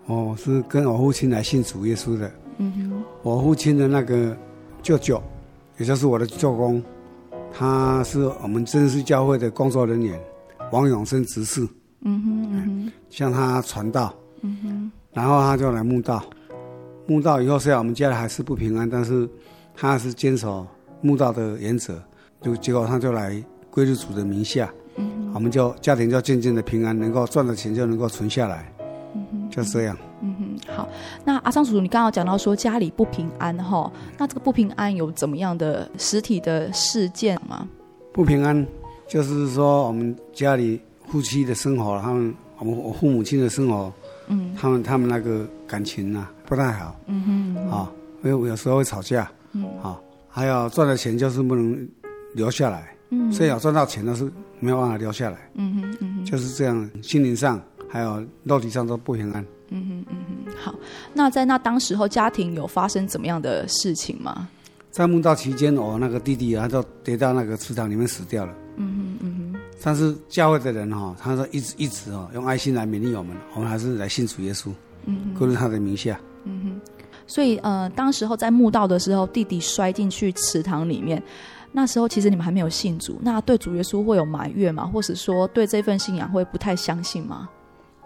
[0.07, 2.31] 哦，是跟我父亲来信主耶稣的。
[2.57, 4.35] 嗯哼，我父亲的那个
[4.83, 5.23] 舅舅。
[5.79, 6.83] 也就是我的舅公，
[7.53, 10.19] 他是我们真实教会的工作人员，
[10.71, 11.67] 王永生执事。
[12.07, 16.23] 嗯哼嗯哼，向他传道，嗯哼，然后他就来墓道，
[17.07, 19.27] 墓道以后虽然我们家里还是不平安，但是
[19.75, 20.67] 他还是坚守
[21.01, 21.99] 墓道的原则，
[22.43, 28.71] 就结果他就来归入主的名下，嗯，我们就家庭就渐渐的平安，能够赚的钱就能够存下来，
[29.15, 29.97] 嗯哼，就这样。
[30.55, 30.89] 嗯，好，
[31.25, 37.69] 那阿桑叔叔，你刚刚讲到说家里不平安哈，那这个不平安有怎么样的实体的事件吗？
[38.13, 38.67] 不平安
[39.09, 43.93] 就是说我们家里夫妻的生活，他们我们我父母亲的生活，
[44.29, 47.91] 嗯，他们他们那个感情啊不太好，嗯哼，啊，
[48.23, 51.89] 因为有时候会吵架，嗯，啊，还有赚的钱就是不能
[52.35, 57.61] 留下来，嗯，虽然有赚到钱，但是没有办法留下来，嗯哼，嗯哼，就是这样，心灵上
[57.95, 59.47] 还有肉体上都不平安。
[59.69, 60.75] 嗯哼嗯哼，好。
[61.13, 64.49] 那在那当时候，家庭有发生怎么样的事情吗？
[64.91, 68.53] 在墓道期间，我那个弟弟他就跌到那个池塘里面死掉了。
[68.79, 69.61] 嗯哼嗯哼。
[69.81, 74.73] 但是教会的人哈，他说一直一直哦，用爱心来勉励我们，我们还是来信主耶稣。
[75.39, 76.19] 归入他的名下。
[76.43, 76.81] 嗯哼。
[77.29, 81.23] 所以呃，当时候在墓道的时候，弟弟摔进去池塘里面，
[81.71, 84.85] 那时候其实你们还没有信主，那对主耶稣会有埋怨吗？
[84.85, 87.49] 或是说对这份信仰会不太相信吗？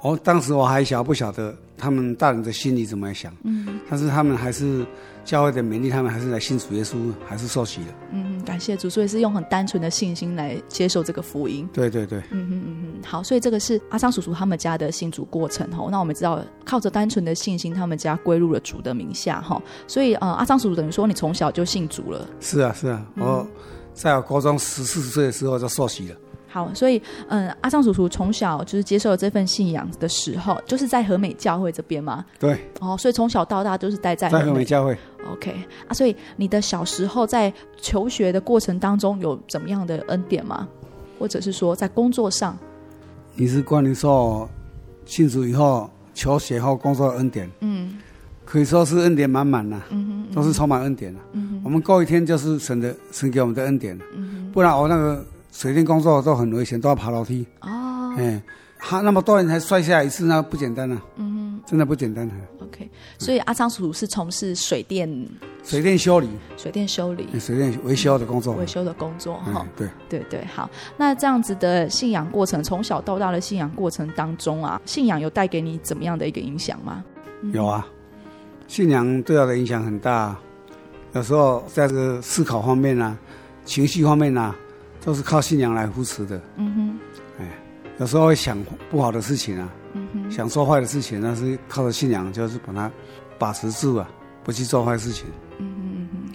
[0.00, 3.34] 我、哦、当时我还小，不晓得他们大人的心里怎么想。
[3.42, 4.86] 嗯，但是他们还是
[5.24, 7.86] 教会的勉励，他们还是来信主耶稣，还是受洗的。
[8.12, 11.68] 嗯，感谢主，所以是用很单纯的信心来接受这个福音。
[11.72, 12.20] 对对对。
[12.30, 15.88] 嗯哼嗯嗯，好，所以这个是阿昌叔叔他们家的信主过程哈。
[15.90, 19.60] 那我们知道，靠着单纯的信心，他们家归入了主的名下哈。
[19.88, 22.24] 所以呃，阿昌叔叔等于说你从小就信主了。
[22.40, 23.46] 是啊是啊，嗯、我
[23.94, 26.16] 在我高中十四岁的时候就受洗了。
[26.50, 32.24] 好，所以嗯，阿尚叔叔从小就是接受了这份信仰的时候，就是在和美教会这边嘛？
[32.38, 32.58] 对。
[32.80, 34.96] 哦，所以从小到大都是待在在和美教会。
[35.30, 35.54] OK
[35.86, 40.66] 啊，所以你的小时候在求学的过程当中有怎么样的恩典吗？
[41.18, 42.56] 或者是说在工作上？
[43.34, 44.48] 你是关于说
[45.04, 47.50] 信主以后求学后工作的恩典？
[47.60, 47.98] 嗯，
[48.46, 49.82] 可以说是恩典满满呐。
[49.90, 51.20] 嗯哼，都是充满恩典了。
[51.32, 53.94] 嗯哼，我们过一天就是神的神给我们的恩典。
[54.14, 55.22] 嗯哼，不然我那个。
[55.58, 57.44] 水电工作都很危险，都要爬楼梯。
[57.62, 58.40] 哦，哎，
[58.78, 61.02] 他那么多人才摔下来一次，那不简单啊。
[61.16, 62.30] 嗯哼，真的不简单。
[62.62, 65.28] OK，所以阿昌叔叔是从事水电、
[65.64, 69.34] 水电修理、水电修理、水电维修的工作、维修的工作。
[69.38, 70.70] 哈，对对对，好。
[70.96, 77.04] 那这样子的信仰过程，从小到大的信仰过程当中啊，信仰有带给你怎么样的一个影响吗？
[77.52, 77.84] 有啊，
[78.68, 80.36] 信仰对我的影响很大。
[81.14, 83.18] 有时候在这个思考方面啊，
[83.64, 84.54] 情绪方面啊。
[85.04, 86.40] 都是靠信仰来扶持的。
[86.56, 86.98] 嗯哼，
[87.40, 87.58] 哎，
[87.98, 88.58] 有时候会想
[88.90, 92.90] 不好的事情啊，嗯哼，想做坏的事情，但是靠着信仰，就是把它
[93.38, 94.08] 把持住啊，
[94.44, 95.26] 不去做坏事情。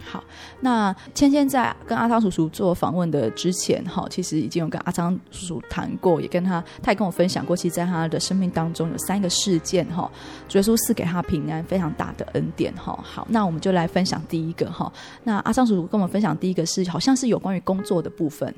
[0.04, 0.24] 好。
[0.60, 10.10] 那芊芊在跟阿昌叔叔做访问的之前，哈，其实已经有跟阿昌叔叔谈过，也跟他，他也跟我分享过，其实在他的生命当中有三个事件，哈，
[10.48, 12.98] 主耶稣赐给他平安非常大的恩典，哈。
[13.04, 14.92] 好，那我们就来分享第一个，哈。
[15.24, 18.54] 那阿昌叔叔跟我们分享第一个是，好像是有关于工作的部分。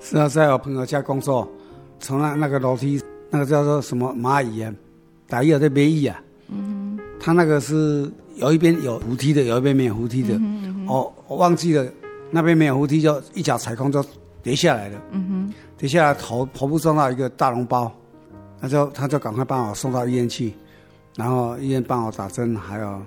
[0.00, 1.46] 是啊，在我朋友家工作，
[1.98, 4.72] 从那那个楼梯，那个叫做什么蚂蚁啊，
[5.28, 11.86] 打蚁的蚂蚁啊，嗯哼，他那个是有一边有扶梯的，有一边没有扶梯的，嗯嗯哦，我忘记了，
[12.30, 14.04] 那边没有扶梯，就一脚踩空就
[14.42, 17.92] 跌下来了，嗯哼，跌下来头头部撞到一个大脓包，
[18.60, 20.52] 他就他就赶快帮我送到医院去，
[21.16, 23.00] 然后医院帮我打针，还有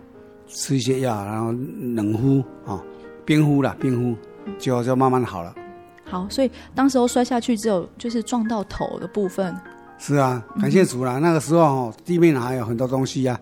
[0.47, 2.81] 吃一些药，然后冷敷啊，
[3.25, 4.17] 冰、哦、敷了冰敷，
[4.57, 5.53] 就就慢慢好了。
[6.05, 9.55] 好，所以当时候摔下去只有就是撞到头的部分。
[9.97, 11.17] 是啊，感谢主啦。
[11.17, 13.39] 嗯、那个时候哦，地面还有很多东西呀、啊，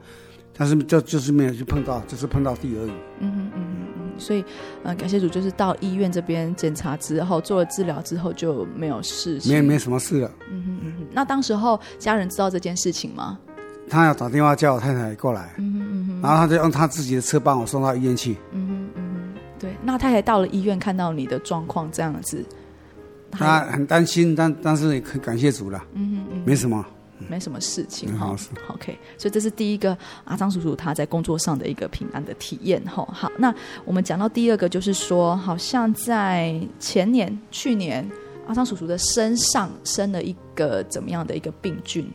[0.58, 2.92] 但是就就是没有去碰到，就是碰到地而已。
[3.20, 4.01] 嗯嗯嗯嗯。
[4.18, 4.43] 所以，
[4.84, 10.32] 呃，感谢主，就是到医院这边检查之后，做了治疗之后就没有事情，没没什么事了。
[10.51, 11.07] 嗯哼嗯哼。
[11.12, 13.38] 那当时候家人知道这件事情吗？
[13.89, 15.53] 他要打电话叫我太太过来。
[15.57, 16.22] 嗯哼嗯哼。
[16.22, 18.38] 然后他就用他自己的车帮我送到医院去。
[18.51, 19.39] 嗯哼嗯哼。
[19.59, 22.43] 对，那太太到了医院看到你的状况这样子。
[23.32, 25.82] 他很担心，但但是也很感谢主了。
[25.93, 26.86] 嗯嗯嗯，没什么，
[27.32, 28.36] 没什么事情哈。
[28.68, 33.08] OK，所以这是第一个阿张叔叔他在工作上的一个平安的体验哈。
[33.14, 33.56] 好，那
[33.86, 38.06] 我们讲到第二个，就是说，好像在前年、去年，
[38.48, 42.12] 阿张叔叔的身上生了一个怎么样的一个病菌？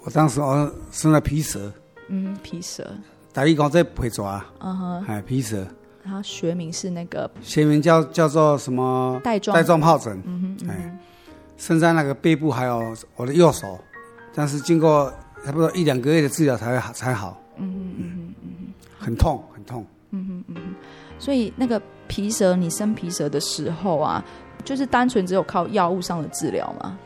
[0.00, 1.72] 我当时我生了皮蛇。
[2.08, 2.86] 嗯，皮蛇。
[3.32, 4.22] 大医讲在皮蛇。
[4.60, 5.66] 嗯哼，哎，皮蛇。
[6.04, 9.20] 它学名是那个，学名叫叫做什么？
[9.24, 10.22] 带状带状疱疹。
[10.24, 10.98] 嗯哼，哎，
[11.56, 13.78] 生在那个背部，还有我的右手，
[14.36, 15.12] 但是经过
[15.44, 17.42] 差不多一两个月的治疗才好才好。
[17.56, 19.84] 嗯嗯嗯哼嗯哼，很痛很痛。
[20.10, 20.74] 嗯哼嗯哼，
[21.18, 24.22] 所以那个皮蛇，你生皮蛇的时候啊，
[24.62, 26.98] 就是单纯只有靠药物上的治疗吗？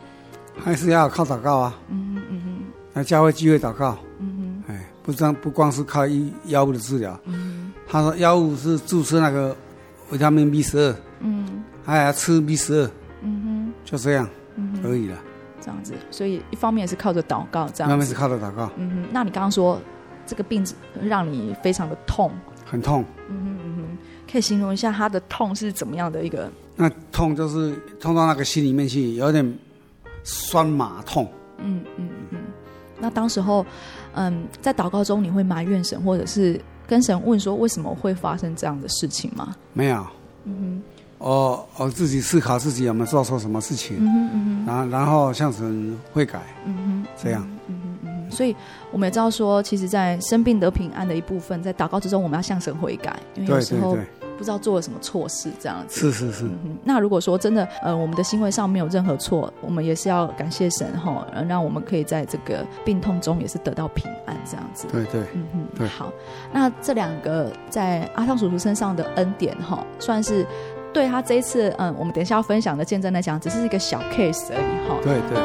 [0.59, 1.79] 还是要靠祷告啊。
[1.89, 2.63] 嗯哼嗯哼，
[2.95, 3.97] 来教会聚会祷告。
[4.19, 7.19] 嗯哼，哎，不光不光是靠医药物的治疗。
[7.27, 9.57] 嗯哼，他说药物是注射那个
[10.11, 10.97] 维他命 B 十二。
[11.21, 12.91] 嗯，还要吃 B 十二。
[13.23, 15.17] 嗯哼，就这样，嗯哼，可以了。
[15.61, 17.85] 这样子，所以一方面是靠着祷告，这样子。
[17.85, 18.71] 一方面是靠着祷告。
[18.77, 19.81] 嗯哼，那你刚刚说
[20.27, 20.65] 这个病
[21.03, 22.31] 让你非常的痛，
[22.65, 23.05] 很痛。
[23.29, 23.99] 嗯哼嗯哼，
[24.31, 26.51] 可以形容一下他的痛是怎么样的一个？
[26.77, 29.59] 那痛就是痛到那个心里面去，有点
[30.25, 31.29] 酸麻痛。
[31.59, 32.39] 嗯嗯嗯。
[32.99, 33.65] 那当时候，
[34.15, 39.55] 嗯，在祷告中你会埋怨神，或者是跟神问说为什么会发生这样的事情吗？
[39.73, 40.07] 没有。
[40.45, 40.83] 嗯哼。
[41.21, 48.31] 我我自己思考自己有没有做错什么事情，嗯哼嗯哼，然后然后向神悔改，嗯哼，这样，嗯哼嗯哼。
[48.31, 48.57] 所以
[48.91, 53.99] 我们也知道说，其实，在生病得平安的一部分，在祷告之中，我们要向神悔改，因为有时候
[54.39, 56.01] 不知道做了什么错事，这样子。
[56.01, 56.45] 是是是。
[56.45, 64.87] 嗯、那如果说真的，呃，我们的行为上没有任何错，我们也是要感谢神哈，让我们可以在这个病痛中也是得到平安，这样子。
[64.93, 65.89] 对对，嗯嗯，对。
[65.89, 66.11] 好，
[66.53, 70.47] 那这两个在阿汤叔叔身上的恩典哈，算是。
[70.93, 74.99] 对他这一次，嗯，我们等一下要分享的见证来讲，只是一个小 case 而已哈。
[75.03, 75.39] 对对。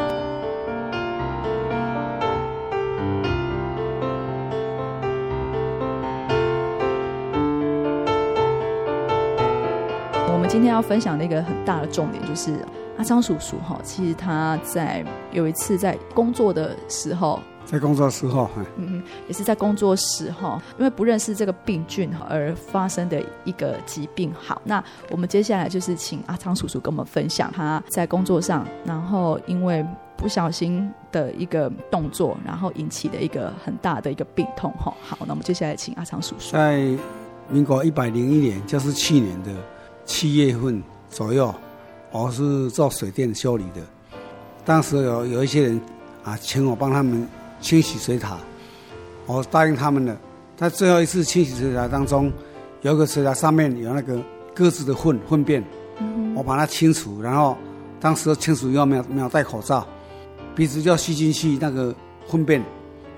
[10.34, 12.54] 我们今天要分享的一个很大的重点，就是
[12.98, 17.39] 阿昌叔叔哈，其实他在有一次在工作的时候。
[17.66, 24.32] 在工作时候，嗯嗯，也是在工作时哈，因为不认识这个病菌而发生的一个疾病。
[24.39, 29.84] 好，那我们接下来就是请阿昌叔叔跟我们分享他在工作上，然后因为
[30.16, 34.93] 不小心的一个动作，然后引起的一个很大的一个病痛哈。
[35.01, 36.51] 好，那我们接下来请阿昌叔叔。
[36.51, 36.88] 在
[37.49, 39.51] 民国一百零一年，就是去年的
[40.05, 41.53] 七月份左右，
[42.11, 43.82] 我是做水电修理的，
[44.63, 45.82] 当时有有一些人
[46.24, 47.28] 啊，请我帮他们。
[47.60, 48.38] 清洗水塔，
[49.26, 50.18] 我答应他们了。
[50.56, 52.32] 在最后一次清洗水塔当中，
[52.82, 54.20] 有一个水塔上面有那个
[54.53, 55.64] 鸽子的粪粪便，
[56.36, 57.22] 我把它清除。
[57.22, 57.58] 然后
[57.99, 59.86] 当时清除以后没有没有戴口罩，
[60.56, 61.93] 鼻子就吸进去那个
[62.28, 62.64] 粪便，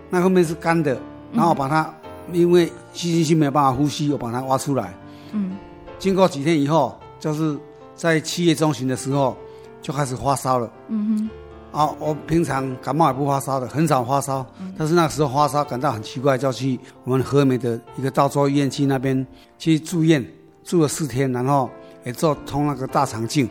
[0.09, 0.97] 那后面是干的。
[1.33, 1.93] 然后我把它
[2.31, 4.93] 因为吸进去没有办法呼吸，我把它挖出来。
[5.33, 5.57] 嗯，
[5.99, 7.57] 经过几天以后，就是
[7.95, 9.35] 在七月中旬的时候
[9.81, 10.71] 就开始发烧了。
[10.87, 11.29] 嗯哼。
[11.71, 14.45] 啊，我平常感冒也不发烧的，很少发烧。
[14.77, 19.25] 但是那时候发烧感到很奇怪，就去我们和美的一个大洲医院去那边
[19.59, 20.25] 去住院，
[20.63, 21.69] 住了四天，然后
[22.03, 23.47] 也做通那个大肠镜，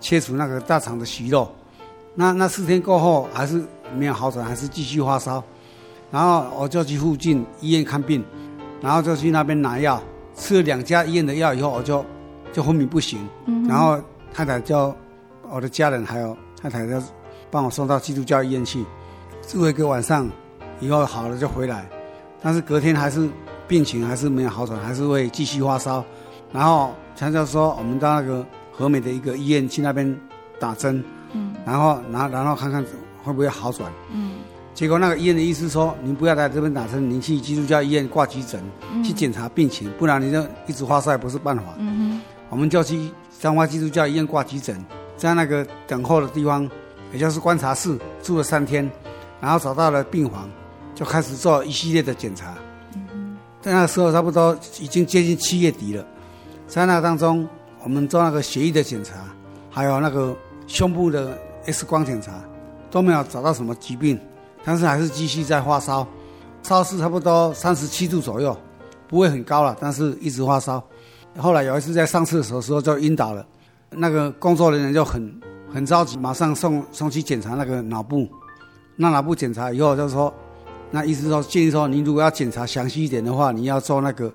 [0.00, 1.48] 切除那个大肠的息肉。
[2.14, 3.62] 那那四天过后还是
[3.96, 5.42] 没有好转，还是继续发烧。
[6.10, 8.24] 然后我就去附近医院看病，
[8.80, 10.02] 然后就去那边拿药，
[10.34, 12.04] 吃了两家医院的药以后，我就
[12.52, 13.20] 就昏迷不醒。
[13.68, 14.00] 然后
[14.34, 14.92] 太太叫
[15.48, 17.00] 我的家人还有太太就。
[17.50, 18.84] 帮我送到基督教医院去，
[19.46, 20.28] 住了一个晚上，
[20.78, 21.88] 以后好了就回来，
[22.40, 23.28] 但是隔天还是
[23.66, 26.04] 病情还是没有好转，还是会继续发烧。
[26.52, 30.18] 然后强调说，我们到那个和美的一个医院去那边
[30.58, 32.84] 打针，嗯，然后然后然后看看
[33.22, 34.32] 会不会好转，嗯，
[34.74, 41.64] 结果那个医院的医师说，您不要在这边打针，您去基督教医院挂急诊，嗯，去检查病情，不然你就一直发烧也不是办法。
[42.48, 44.84] 我们就去彰化基督教医院挂急诊，
[45.16, 46.68] 在那个等候的地方。
[47.12, 48.88] 也就是观察室住了三天，
[49.40, 50.48] 然后找到了病房，
[50.94, 52.54] 就开始做一系列的检查。
[52.94, 56.06] 嗯，在那个时候差不多已经接近七月底了，
[56.68, 57.48] 在那当中，
[57.82, 59.16] 我们做那个血液的检查，
[59.70, 60.36] 还有那个
[60.66, 61.36] 胸部的
[61.66, 62.32] X 光检查，
[62.90, 64.18] 都没有找到什么疾病，
[64.64, 66.06] 但是还是继续在发烧，
[66.62, 68.56] 烧是差不多三十七度左右，
[69.08, 70.82] 不会很高了，但是一直发烧。
[71.38, 73.44] 后来有一次在上厕所的时候就晕倒了，
[73.90, 75.40] 那个工作人员就很。
[75.72, 78.28] 很着急，马上送送去检查那个脑部。
[78.96, 80.32] 那脑部检查以后，就是说，
[80.90, 84.30] 那医生说建议说，你如果要检查详细一点的话，你要做那个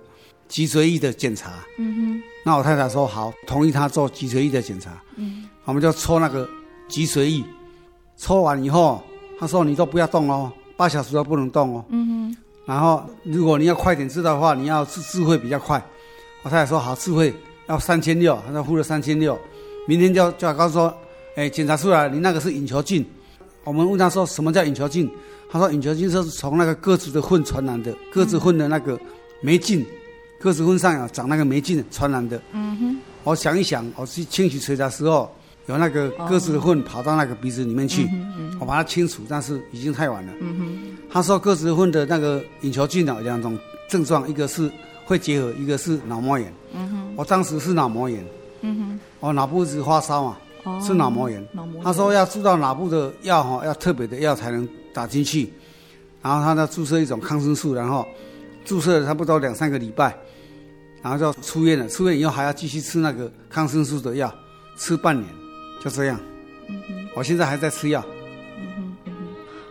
[0.47, 1.51] 脊髓液的检查。
[1.77, 2.23] 嗯哼。
[2.43, 4.91] 那我太太说好，同意他做脊髓液的检查。
[5.17, 5.43] 嗯。
[5.65, 6.49] 我们就抽那个
[6.87, 7.43] 脊髓液，
[8.17, 9.03] 抽完以后，
[9.39, 11.85] 他说你都不要动哦，八小时都不能动哦。
[11.89, 12.37] 嗯哼。
[12.65, 15.83] 然后如果你要快点治的话，你要智智慧比较快。
[16.41, 17.31] 我太太说好，智慧
[17.67, 19.37] 要三千六，他说付了三千六，
[19.87, 20.97] 明天就就要告诉说。
[21.35, 23.05] 哎，检查出来你那个是隐球菌。
[23.63, 25.09] 我们问他说什么叫隐球菌？
[25.51, 28.99] 他说隐球菌是从那个鸽子的粪传染的，鸽子粪的那个
[29.41, 29.85] 霉菌，
[30.39, 32.41] 鸽子粪上有长那个霉菌传染的。
[32.51, 32.97] 嗯哼。
[33.23, 35.29] 我想一想，我去清洗水的时候，
[35.65, 40.31] 有那个鸽子的粪跑到那个鼻子里面去，嗯、我把它清除，但是已经太晚了。
[40.39, 40.97] 嗯哼。
[41.09, 43.57] 他说鸽子粪的那个隐球菌有两种
[43.89, 44.71] 症状，一个是
[45.05, 46.53] 会结核，一个是脑膜炎。
[46.73, 47.13] 嗯哼。
[47.15, 48.23] 我当时是脑膜炎。
[48.61, 48.99] 嗯哼。
[49.19, 50.37] 我脑部一直发烧嘛。
[50.65, 51.41] 哦是脑膜炎。
[51.53, 55.53] 脑膜炎他说要注到脑部的药哈，要特别的药才能打进去，
[56.21, 58.05] 然后他呢注射一种抗生素，然后
[58.65, 60.13] 注射了差不多两三个礼拜，
[61.01, 61.87] 然后就出院了。
[61.87, 64.33] 出院以后还要继续吃那个抗生素的药，
[64.77, 65.27] 吃半年，
[65.81, 66.19] 就这样。
[66.67, 68.03] 嗯哼，我现在还在吃药。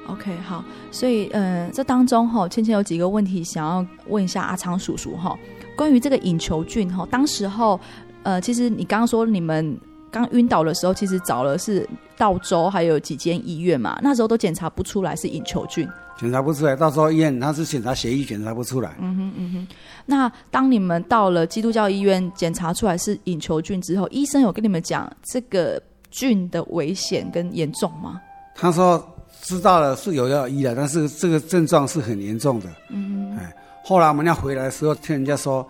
[0.06, 5.36] OK，好，所以呃，这当中哈，芊芊有几个问题想要问一下阿昌叔叔哈，
[5.74, 7.80] 关于这个隐球菌哈，当时候
[8.22, 9.76] 呃，其实你刚刚说你们
[10.14, 11.84] 刚晕倒的时候，其实找了是
[12.16, 18.94] 道州还有几间医院嘛，那时候都检查不出来是隐球菌，检查不出来，到时候医院他是检查血液检查不出来。
[19.00, 19.68] 嗯哼嗯哼，
[20.06, 28.20] 那当你们到了基督教医院检查出来是隐球菌之后，医生有跟你们讲这个菌的危险跟严重吗？
[28.54, 29.04] 他说。
[29.42, 32.68] 知道了是有药医的，但是这个症状是很严重的。
[32.88, 33.54] 嗯，哎，
[33.84, 35.66] 后来我们要回来的时候，听人家说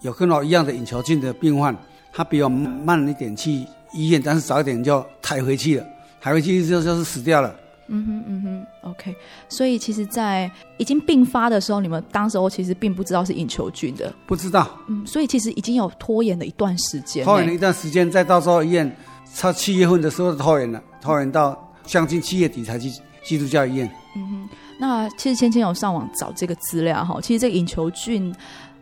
[0.00, 1.76] 有跟我一样的隐球菌的病患，
[2.10, 5.86] 他比我慢一点去医院，但是早一点就抬回去了，
[6.20, 7.54] 抬回去就就是死掉了。
[7.88, 9.14] 嗯哼嗯哼，OK。
[9.48, 14.68] 所以其实，在已经病发的时候，你们当时候其实并不知道是隐球菌的，不知道。
[14.88, 18.96] 嗯，所以其实已经有拖延了一段时间，拖延了一段时间，再到时候医院，
[19.34, 22.90] 差七月份的时候拖延了，拖延到将近七月底才去。
[23.24, 23.90] 基督教医院。
[24.16, 24.48] 嗯哼，
[24.80, 28.34] 那其实芊芊有上网找这个资料哈，其实这个隐球菌，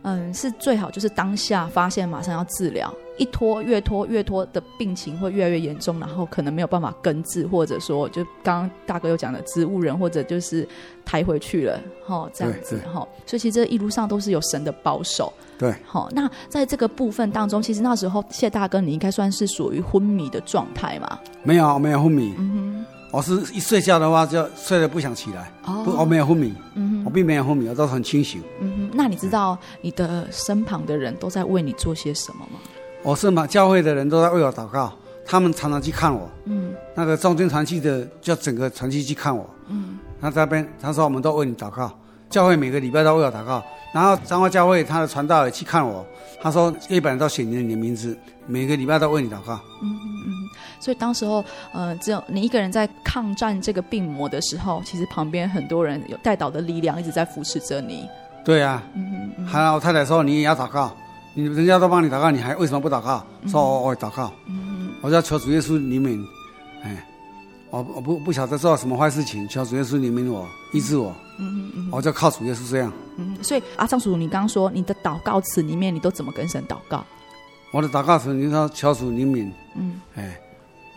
[0.07, 10.65] 嗯，是最好就是当下发现，马上要治疗，一拖越拖越拖的病情会越来越严重，然后可能没有办法根治，或者说就刚刚大哥有讲的植物人，或者就是
[11.03, 15.33] 抬回去了，哈，这样子哈，所以其实这一路上都是有神的保守。
[15.57, 21.19] 对，好，那在这个部分当中，其实那时候谢大哥你应该算是属于昏迷的状态嘛？
[21.43, 22.33] 没有，没有昏迷。
[22.37, 22.96] 嗯哼。
[23.09, 28.43] 我是一睡觉的话就睡得不想起来，哦、不，我没有昏迷，嗯，我并没有昏迷，我都很清醒。
[28.59, 32.59] 嗯哼，那你知道你的身旁的人都在为你做些什么吗？
[33.03, 34.91] 我身旁教会的人都在为我祷告，
[35.25, 36.29] 他们常常去看我。
[36.45, 39.49] 嗯，那个中间传记的叫整个传记去看我。
[39.69, 41.89] 嗯，他在那边他说我们都为你祷告，
[42.29, 46.05] 教会每个礼拜都为我祷告，然后彰化教会他的传道也去看我，
[46.41, 49.57] 他说一般人都写你的名字，每个礼拜都为你祷告。
[49.81, 50.26] 嗯嗯。
[50.79, 51.43] 所以当时候，
[51.73, 58.07] 呃，只有你一个人在抗战这个病魔的时候，其实旁边很多人有带导的力量一直在扶持着你。
[58.45, 59.45] 对啊，嗯嗯。
[59.45, 60.95] 还有我太太说你也要祷告，
[61.33, 63.25] 你人家都帮你祷告，你还为什么不祷告？
[63.41, 66.25] 嗯、说我我祷告，嗯，我要求主耶稣怜悯，
[66.81, 67.05] 哎，
[67.69, 72.91] 我我不不晓得做什么坏事情，求主耶稣怜悯我，医治我，嗯嗯嗯，我就靠主耶稣这样。
[73.17, 77.03] 嗯，所以阿昌叔叔，你刚刚说你的祷告词里面，你都怎么跟神祷告？
[77.71, 80.39] 我的祷告词，你说求主怜悯，嗯，哎。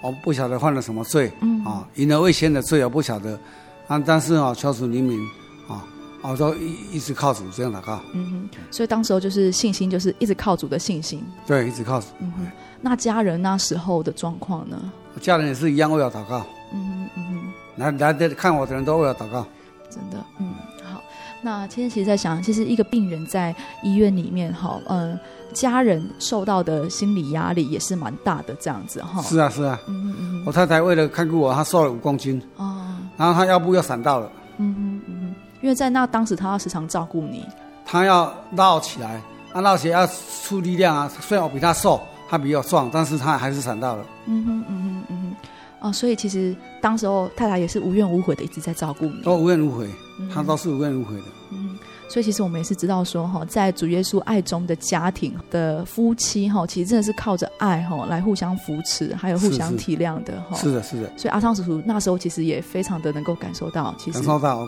[0.01, 3.39] 我不晓得犯了什么罪，嗯啊，隐而未先的罪我不晓得，
[3.87, 5.21] 啊，但是啊，求主怜悯，
[5.69, 5.85] 啊，
[6.23, 12.07] 我都一一直靠主这样祷告，嗯哼，所以当时候就是信心，就是一直靠主的信心，对，一直靠主。
[12.21, 12.47] 嗯哼，
[12.81, 14.91] 那家人那时候的状况呢？
[15.21, 19.47] 家人也是一样为了祷告，嗯哼嗯哼，来来的看我的人都为了祷告，
[19.91, 21.03] 真的，嗯，好，
[21.43, 25.19] 那今天其实在想，其实一个病人在医院里面，哈，嗯。
[25.53, 29.21] 家人受到的心理压力也是蛮大的，这样子哈。
[29.23, 29.79] 是啊，是啊。
[29.87, 30.43] 嗯嗯嗯。
[30.47, 32.41] 我太太为了看顾我，她瘦了五公斤。
[32.57, 32.97] 哦。
[33.17, 34.31] 然后她腰部又闪到了。
[34.59, 35.35] 嗯嗯嗯。
[35.63, 37.45] 因为在那当时，她要时常照顾你。
[37.85, 39.21] 她要绕起来，
[39.53, 40.07] 啊绕起来要
[40.43, 41.11] 出力量啊。
[41.21, 44.05] 虽然我比她瘦，她比较壮，但是她还是闪到了。
[44.27, 45.37] 嗯哼嗯哼嗯哼。
[45.81, 49.23] 哦，所以其实当时候太太也是无怨无悔的一直在照顾你。
[49.23, 49.89] 都无怨无悔，
[50.33, 51.25] 她都是无怨无悔的。
[51.53, 51.77] 嗯。
[52.11, 60.57] 所以其实我们也是知道说哈，在主耶稣爱中的家庭的夫妻哈，其实真的是靠着爱哈来互相扶持，还有互相体谅的哈。
[60.57, 61.09] 是的，是的。
[61.17, 64.21] 所以阿昌叔叔那时候其实也非常的能够感受到，其实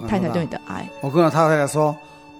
[0.06, 0.88] 太太对你的爱。
[1.00, 1.94] 我跟我太太说，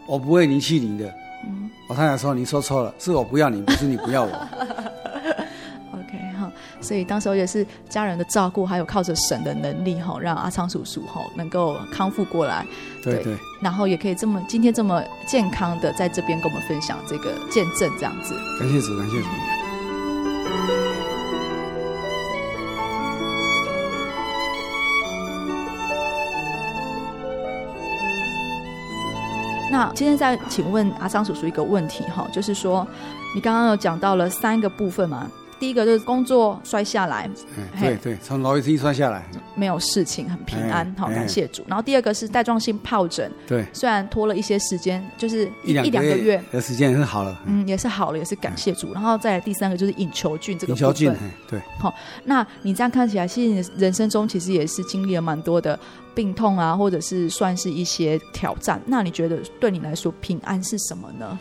[0.06, 1.12] 我不会离弃你的。
[1.44, 1.68] 嗯。
[1.88, 4.48] 我太太说，你说错了，是我不要你，不是你不要我。
[6.82, 12.66] 所以当时候也是家人的照顾，还有靠着神的能力哈，让阿昌叔叔哈能够康复过来。
[13.02, 13.24] 对。
[13.62, 18.34] 然后也可以这么今天这么健康的在这边跟我们分享这个见证，这样子。
[18.58, 19.28] 感谢主，感谢主。
[29.70, 32.86] 那今天再请问阿昌叔叔一个问题哈，就是说
[33.34, 35.30] 你刚刚有讲到了三个部分嘛？
[35.62, 37.30] 第一个就是工作摔下来，
[37.76, 41.62] 哎、对对，从楼梯摔下来，没有事情，很平安，好，感谢主。
[41.68, 48.92] 然后第二个是带状性疱疹，对，虽然拖了一些时间，就是一,一两个月的时间也是好了，嗯，也是好了，也是感谢主。
[48.92, 51.16] 然后再来第三个就是隐球菌这个部分，隐球菌，
[51.48, 51.94] 对，好，
[52.24, 55.78] 那你这样看起来，其实你人生中其实也是经历了蛮多的
[56.12, 58.82] 病痛啊，或者是算是一些挑战。
[58.84, 61.38] 那你觉得对你来说平安是什么呢？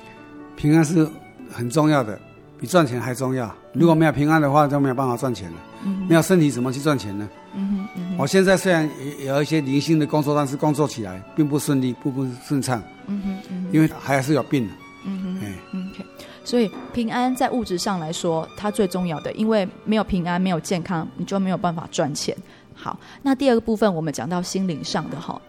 [0.55, 1.09] 平安是
[1.51, 2.21] 很重要的。
[2.61, 3.51] 比赚钱还重要。
[3.73, 5.57] 如果没有平安的话，就没有办法赚钱了。
[5.83, 7.27] 嗯，没有身体怎么去赚钱呢？
[7.55, 7.87] 嗯
[8.19, 8.87] 我现在虽然
[9.19, 12.81] 也有一些零星的工作，但是工作起来并不顺利，不不顺畅。
[13.07, 14.69] 嗯哼，嗯哼，因为还是有病。
[15.03, 16.05] 嗯哼，哎，嗯，okay.
[16.45, 22.37] 所以平安在物质上来说，它最重要的，因为没有平安，没有健康，你就没有办法赚钱。
[22.75, 25.41] 好，那第二个部分，我们讲到心灵上的哈。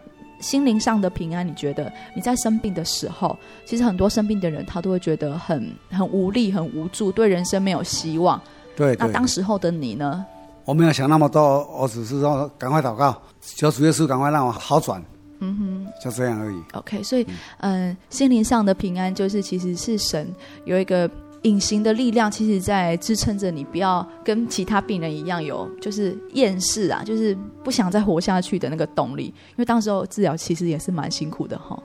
[0.42, 3.34] 心灵上的平安，你觉得你在生病的时候，
[3.64, 8.38] 其实很多生病的人他都会觉得很很无力、很无助，对人生没有希望。
[8.76, 10.26] 对，那当时候的你呢？
[10.64, 15.02] 我没有想那么多，我只是说赶快祷告，求主耶稣赶快让我好转。
[15.40, 16.56] 嗯哼，就这样而已。
[16.72, 17.26] OK，所以
[17.60, 20.34] 嗯、呃，心灵上的平安就是其实是神
[20.66, 21.10] 有一个。
[21.42, 29.24] 隐形的力量，其实在支撑着你，不要跟其他病人一样有就是厌世啊，就是不想再活下去的那个动力。
[29.24, 31.80] 因为当时候治疗其实也是蛮辛苦的哈。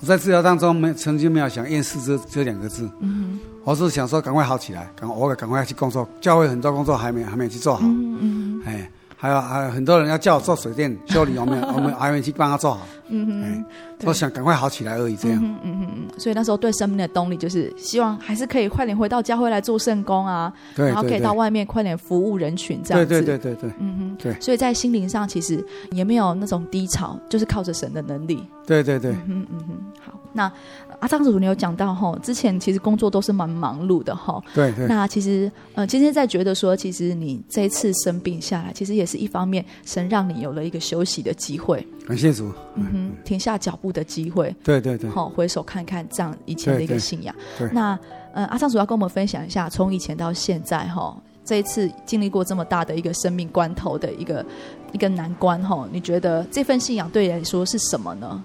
[0.00, 8.90] 我在治疗当中没曾经没有想厌世这这两个字，嗯哼，我是想说赶快好起来，赶我赶快要去工作，教会很多工作还没还没去做好，嗯嗯，哎。
[9.16, 12.86] 还有还有很多人要叫我做水电 修理，我们我们还没去帮他做好。
[13.08, 13.64] 嗯哼，
[14.04, 15.38] 我想赶快好起来而已，这样。
[15.42, 16.18] 嗯嗯嗯嗯。
[16.18, 23.08] 所以那时候对生命的动力就是希望还是可以快点回到教会来做圣工啊，然后可以到外面快点服务人群这样子。
[23.08, 23.70] 对对对对对。
[23.78, 24.40] 嗯哼，对。
[24.40, 28.44] 所以在心灵上其实也没有那种低潮，就是靠着神的能力。
[28.66, 29.12] 对对对。
[29.12, 29.76] 嗯嗯嗯。
[30.04, 30.52] 好，那。
[31.00, 34.42] 阿张主任，你有讲到哈，之前其实工作都是蛮忙碌的哈。
[34.54, 34.86] 对对。
[34.86, 41.86] 那其实呃，今天在觉得说，其实你这一次生病下来，其实也是一方面，神让你有了一个休息的机会。
[42.06, 42.52] 感谢主。
[42.74, 44.54] 嗯哼，停下脚步的机会。
[44.62, 45.10] 对对对。
[45.10, 47.34] 好，回首看看这样以前的一个信仰。
[47.58, 47.68] 对。
[47.68, 47.98] 对那
[48.32, 54.44] 呃，阿张主要跟我们分享一下，从以前到现在哈，这一次经历过这么大的一个生命关头的一个
[54.92, 58.44] 一个难关哈，你觉得这份信仰对你来说是什么呢？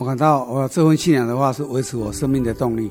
[0.00, 2.90] 我感到我这份信仰的话是维持我生命的动力，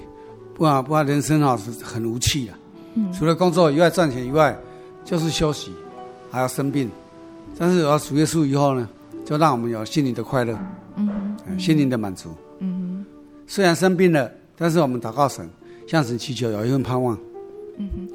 [0.53, 2.53] 不然不然人生啊是很无趣的。
[2.93, 4.55] 嗯，除了工作以外赚钱以外，
[5.03, 5.71] 就是休息，
[6.29, 6.87] 还要生病。
[7.57, 8.87] 但是我要主耶稣以后呢，
[9.25, 10.55] 就让我们有心灵的快乐，
[10.97, 12.29] 嗯，嗯，心灵的满足。
[12.59, 13.03] 嗯，
[13.47, 15.49] 虽然生病了，但是我们祷告神，
[15.87, 17.17] 向神祈求有一份盼望。
[17.79, 18.08] 嗯哼。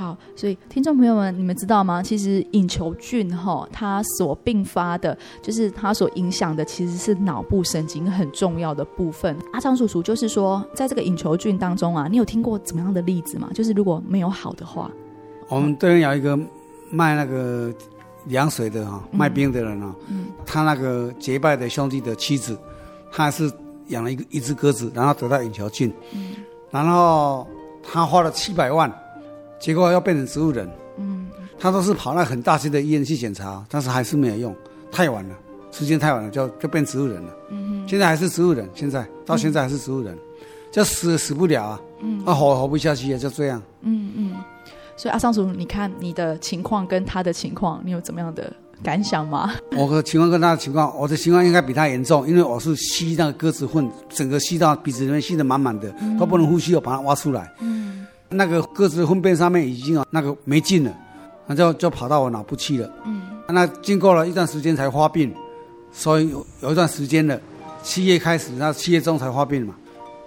[0.00, 2.02] 好，所以听众朋友们，你们知道吗？
[2.02, 9.36] 其实隐球菌哈，它所并发的，就是它所影响的，其实是脑部神经很重要的部分。
[9.52, 13.50] 阿昌叔叔就是说，在这个隐球菌当中啊，你有听过怎么样的例子吗？
[13.52, 14.90] 就是如果没有好的话，
[15.50, 16.34] 我们这边有一个
[16.90, 17.70] 卖那个
[18.24, 22.58] 凉水的哈，卖冰的人啊，嗯，他那个结拜的兄弟的妻子，
[23.12, 23.52] 他还是
[23.88, 26.36] 养了一个一只鸽子，然后得到隐球菌，嗯，
[26.70, 27.46] 然后
[27.82, 28.90] 他花了七百万。
[29.60, 34.56] 结果要变成植物人，嗯，他都是跑那很大型的医院去检查，但是还是没有用，
[34.90, 35.34] 太晚了，
[35.70, 37.36] 时间太晚了，就就变植物人了。
[37.50, 40.18] 嗯哼，现在还是植物人，现在到现在还是植物人，嗯、
[40.72, 43.62] 就死死不了啊，嗯，啊活活不下去啊就这样。
[43.82, 44.32] 嗯嗯，
[44.96, 48.50] 所以阿尚叔，你看你的情况跟他的情况，你有怎么样的
[48.82, 49.52] 感想吗？
[49.76, 57.52] 我的情况跟他的情况，我的情况应该比他严重，因为我是吸那个鸽子粪，整个吸到鼻子里面吸得满满的，嗯、都不能呼吸，我把它挖出来。
[57.60, 58.06] 嗯。
[58.30, 60.96] 那个鸽子粪便上面已经啊，那个没劲了，
[61.46, 62.90] 那就就跑到我脑部去了。
[63.04, 65.34] 嗯，那经过了一段时间才发病，
[65.92, 67.40] 所以有有一段时间了，
[67.82, 69.74] 七月开始，那七月中才发病嘛，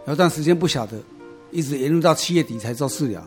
[0.05, 0.97] 有一段时间不晓得，
[1.51, 3.23] 一直沿路到七月底才做治疗，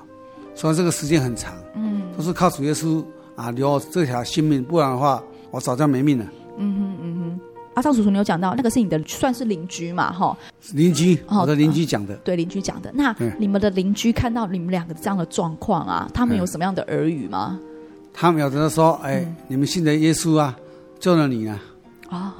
[0.55, 1.55] 所以这个时间很长。
[1.74, 3.03] 嗯，都是靠主耶稣
[3.35, 6.27] 啊留这条性命，不然的话我早就没命了。
[6.59, 7.41] 嗯哼嗯哼。
[7.77, 10.11] 阿昌叔叔，你有讲到那个是你的算是邻居嘛？
[10.11, 10.35] 哈，
[10.72, 12.91] 邻居，我的邻居讲的，哦、对邻居讲的。
[12.95, 17.61] 那你们的邻居看到你们两个这样的状况啊，他们有什么样的耳语吗？
[18.14, 20.57] 他们有的说：“哎，嗯、你们信的耶稣啊，
[20.99, 21.62] 救了你啊。”
[22.09, 22.35] 啊，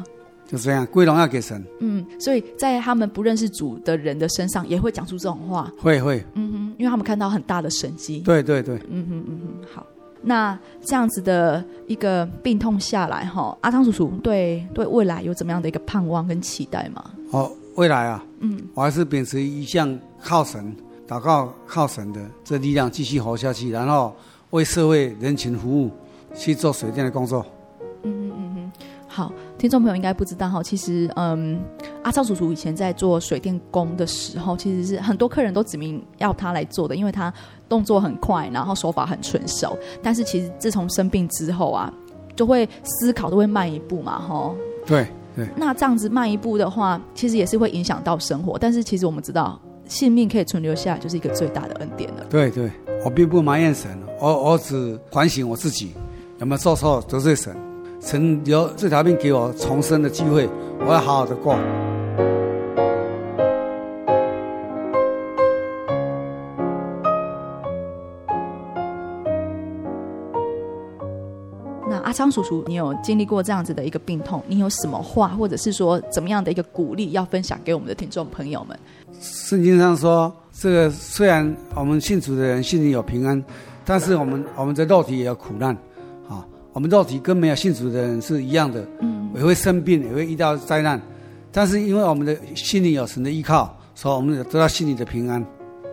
[0.49, 1.63] 就这样归荣耀给神。
[1.81, 5.71] 嗯，所以在他们不认识主的人的身上，也会讲出这种话。
[5.79, 8.21] 会会，嗯哼，因为他们看到很大的神迹。
[8.21, 9.87] 对对对，嗯哼嗯哼，好。
[10.23, 17.05] 那这样子的一个病痛下来，哈，阿汤叔叔对对未来有怎么样的一个盼望跟期待吗？
[17.31, 20.75] 哦，未来啊，嗯，我还是秉持一向靠神
[21.07, 24.15] 祷告、靠神的这力量继续活下去，然后
[24.51, 25.91] 为社会人群服务，
[26.35, 27.45] 去做水电的工作。
[28.03, 28.73] 嗯嗯嗯嗯，
[29.07, 29.33] 好。
[29.59, 31.59] 听众朋友应该不知道哈，其实嗯，
[32.03, 37.33] 阿超叔叔以前在做水电工的时候，其实是很多客人都指名要他来做的，因为他
[37.69, 39.77] 动作很快，然后手法很纯熟。
[40.03, 41.93] 但是其实自从生病之后啊，
[42.37, 44.55] 就会思考都会慢一步嘛，哈。
[44.85, 45.49] 对对。
[45.57, 48.59] 那这样子慢一步的话，其实也是会影响到生活。
[48.59, 52.27] 但是其实我们知道，性命可以存留下来，就是一个最大的恩典了。
[52.29, 52.71] 对对，
[53.03, 53.91] 我并不埋怨神，
[54.21, 55.95] 我我只反省我自己
[56.41, 57.57] 有没有做错得罪神。
[58.07, 60.49] 曾有这条命给我重生的机会
[60.79, 61.59] 我要好好的过。
[71.89, 78.79] 那阿昌叔叔你有经历过这样子的一个病痛你有什么话或者是说怎么样的一个鼓励要分享给我们的听众朋友们？
[79.21, 83.43] 圣经上说这个虽然我们信主的人心里有平安
[83.85, 85.77] 但是我们我们的肉体也有苦难。
[86.77, 91.01] 我们肉体跟没有信主的人是一样的，嗯，也会生病，也会遇到灾难，
[91.51, 95.43] 但是因为我们的心里有神的依靠，所以我们得到心里的平安。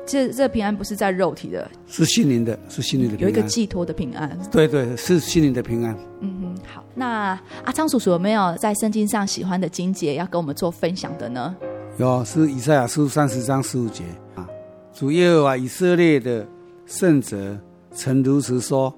[0.05, 4.37] 这这平安不是在肉体的，是心灵的，是心灵的平安，有一个寄托的平安。
[4.51, 5.97] 对对，是心灵的平安。
[6.19, 6.83] 嗯哼，好。
[6.93, 11.55] 那阿昌叔叔有没有在圣经上喜欢的经节要跟我们做分享的呢？
[11.95, 14.03] 有，是以赛亚书三十章十五节
[14.35, 14.45] 啊。
[14.93, 16.45] 主耶和华以色列的
[16.85, 17.57] 圣者
[17.93, 18.93] 曾如此说：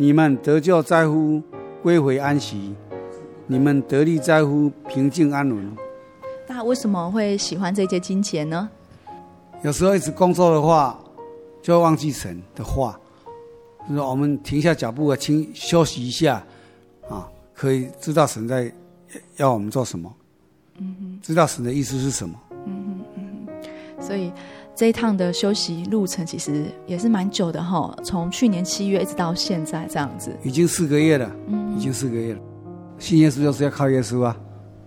[0.00, 1.42] 你们得救在乎
[1.82, 2.74] 归回安息，
[3.46, 5.76] 你们得力在乎平静安稳。
[6.48, 8.70] 那为什么会喜欢这些金钱呢？
[9.62, 10.98] 有时候一直工作的话，
[11.60, 12.98] 就会忘记神的话。
[13.86, 16.42] 就是我们停下脚步啊，轻休息一下，
[17.06, 18.72] 啊，可以知道神在
[19.36, 20.10] 要我们做什么。
[20.78, 22.40] 嗯哼，知道神的意思是什么。
[22.64, 24.02] 嗯哼嗯哼。
[24.02, 24.32] 所以
[24.80, 30.34] 这一趟的休息路程其实也是蛮久的哈，从去年七月一直到现在这样子。
[30.42, 31.30] 已经四个月了。
[31.48, 32.40] 嗯，已经四个月了。
[32.98, 34.34] 信耶稣就是要靠耶稣啊，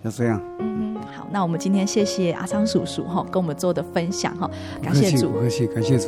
[0.01, 0.41] 要这样。
[0.61, 0.95] 嗯。
[1.15, 4.49] 好那我们今天谢谢阿昌叔叔哈，跟我们做的分享哈，
[4.81, 6.07] 感谢主，不客气，感谢主。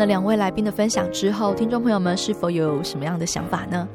[0.00, 3.86] 了两位来宾的分享之后，听众朋友们是否有什么样的想法呢？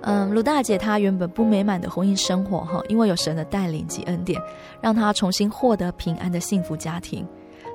[0.00, 4.40] 嗯，卢大姐她原本不美满的婚姻生活哈，因为有神的带领及恩典，
[4.80, 7.26] 让她重新获得平安的幸福家庭。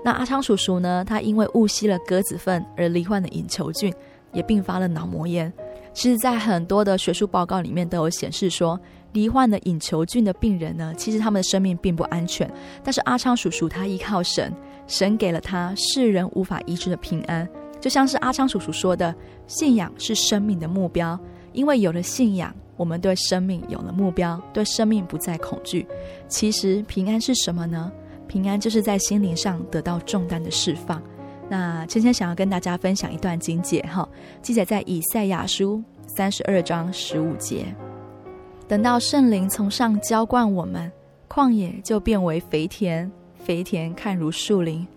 [0.03, 3.93] 那阿昌叔叔呢，他因为误吸了鸽子粪而罹患了隐球菌，
[4.33, 5.51] 也并发了脑膜炎。
[5.93, 8.79] 其实，在很多的学术报告里面都有显示说，
[9.11, 12.49] 罹患了隐球菌的病人呢，其实他们的生命并不安全。
[12.83, 14.51] 但是阿昌叔叔他依靠神，
[14.89, 17.47] 神给了他世人无法医治的平安。
[17.79, 19.15] 就像是阿昌叔叔说的，
[19.47, 21.17] 信仰是生命的目标。
[21.53, 25.87] 因为有了信仰，我们对生命有了目标，对生命不再恐惧。
[26.27, 27.89] 其实平安是什么呢？
[28.27, 31.01] 平安就是在心灵上得到重担的释放。
[31.47, 34.07] 那芊芊想要跟大家分享一段经解哈，
[34.41, 37.65] 记载在以赛亚书三十二章十五节。
[38.67, 40.91] 等到圣灵从上浇灌我们，
[41.27, 43.11] 旷野就变为肥田，
[43.49, 44.87] 肥田看如树林。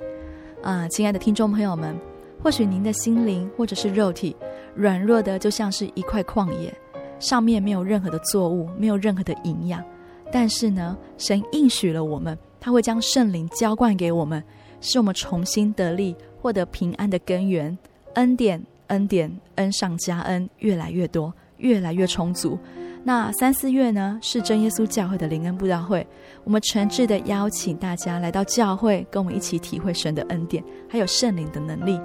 [0.63, 1.97] 啊，亲爱的听众朋友们，
[2.43, 4.37] 或许您的心灵或者是肉体。
[4.75, 6.71] 软弱的就像是一块旷野，
[7.19, 9.83] 上面没有任何的作物，没有任何的营养。
[10.31, 14.45] 但是呢，神应许了我们，他会将圣灵浇灌给我们，
[14.83, 17.79] 使我们重新得力，获得平安的根源。
[18.17, 22.59] 恩典，恩典，恩上加恩，越来越多，越来越充足。
[23.05, 26.07] 那三四月呢，是真耶稣教会的灵恩布道会，
[26.45, 32.01] 我们诚挚的邀请大家来到教会，跟我们一起体会神的恩典，还有圣灵的能力。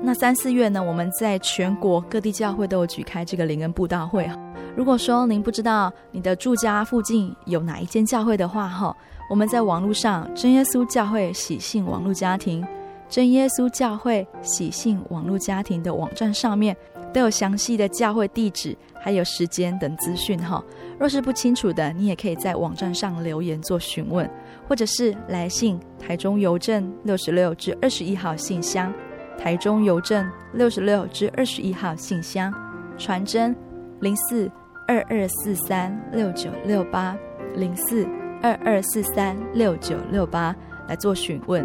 [0.00, 4.30] 那三四月呢，我们在全国各地教会都有举开这个灵恩布道会。
[4.76, 8.96] 如果说您不知道你的住家附近有哪一间教会的话，哈，
[9.28, 12.64] 我们在网络上真耶稣教会喜信网络家庭、
[13.08, 16.76] 真耶稣教会喜信网络家庭的网站上面
[17.12, 20.62] 都有详细的教会地址还有时间等资讯，哈。
[20.98, 24.28] 若是不清楚的，你也可以在网站上留言做询问，
[24.68, 28.92] 或者是来信台中邮政六十六至二十一号信箱。
[29.38, 32.52] 台中邮政六十六至二十一号信箱，
[32.98, 33.54] 传真
[34.00, 34.50] 零四
[34.88, 37.16] 二二四三六九六八
[37.54, 38.04] 零四
[38.42, 40.54] 二二四三六九六八
[40.88, 41.64] 来做询问。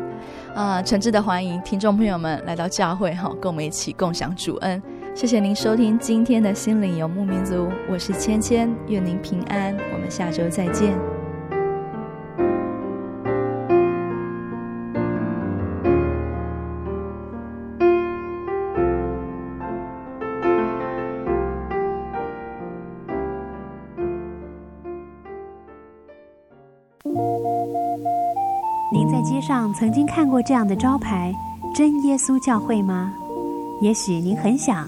[0.54, 4.80] 啊、诚挚的欢迎听众朋友们来到教会哈，跟我们一起共享主恩。
[5.16, 10.98] 谢谢您收听今天的心灵游牧民族，我是芊芊，愿您平安，我们下周再见。
[28.92, 31.32] 您在街上曾经看过这样的招牌
[31.74, 33.14] “真耶稣教会”吗？
[33.82, 34.88] 也许您很想，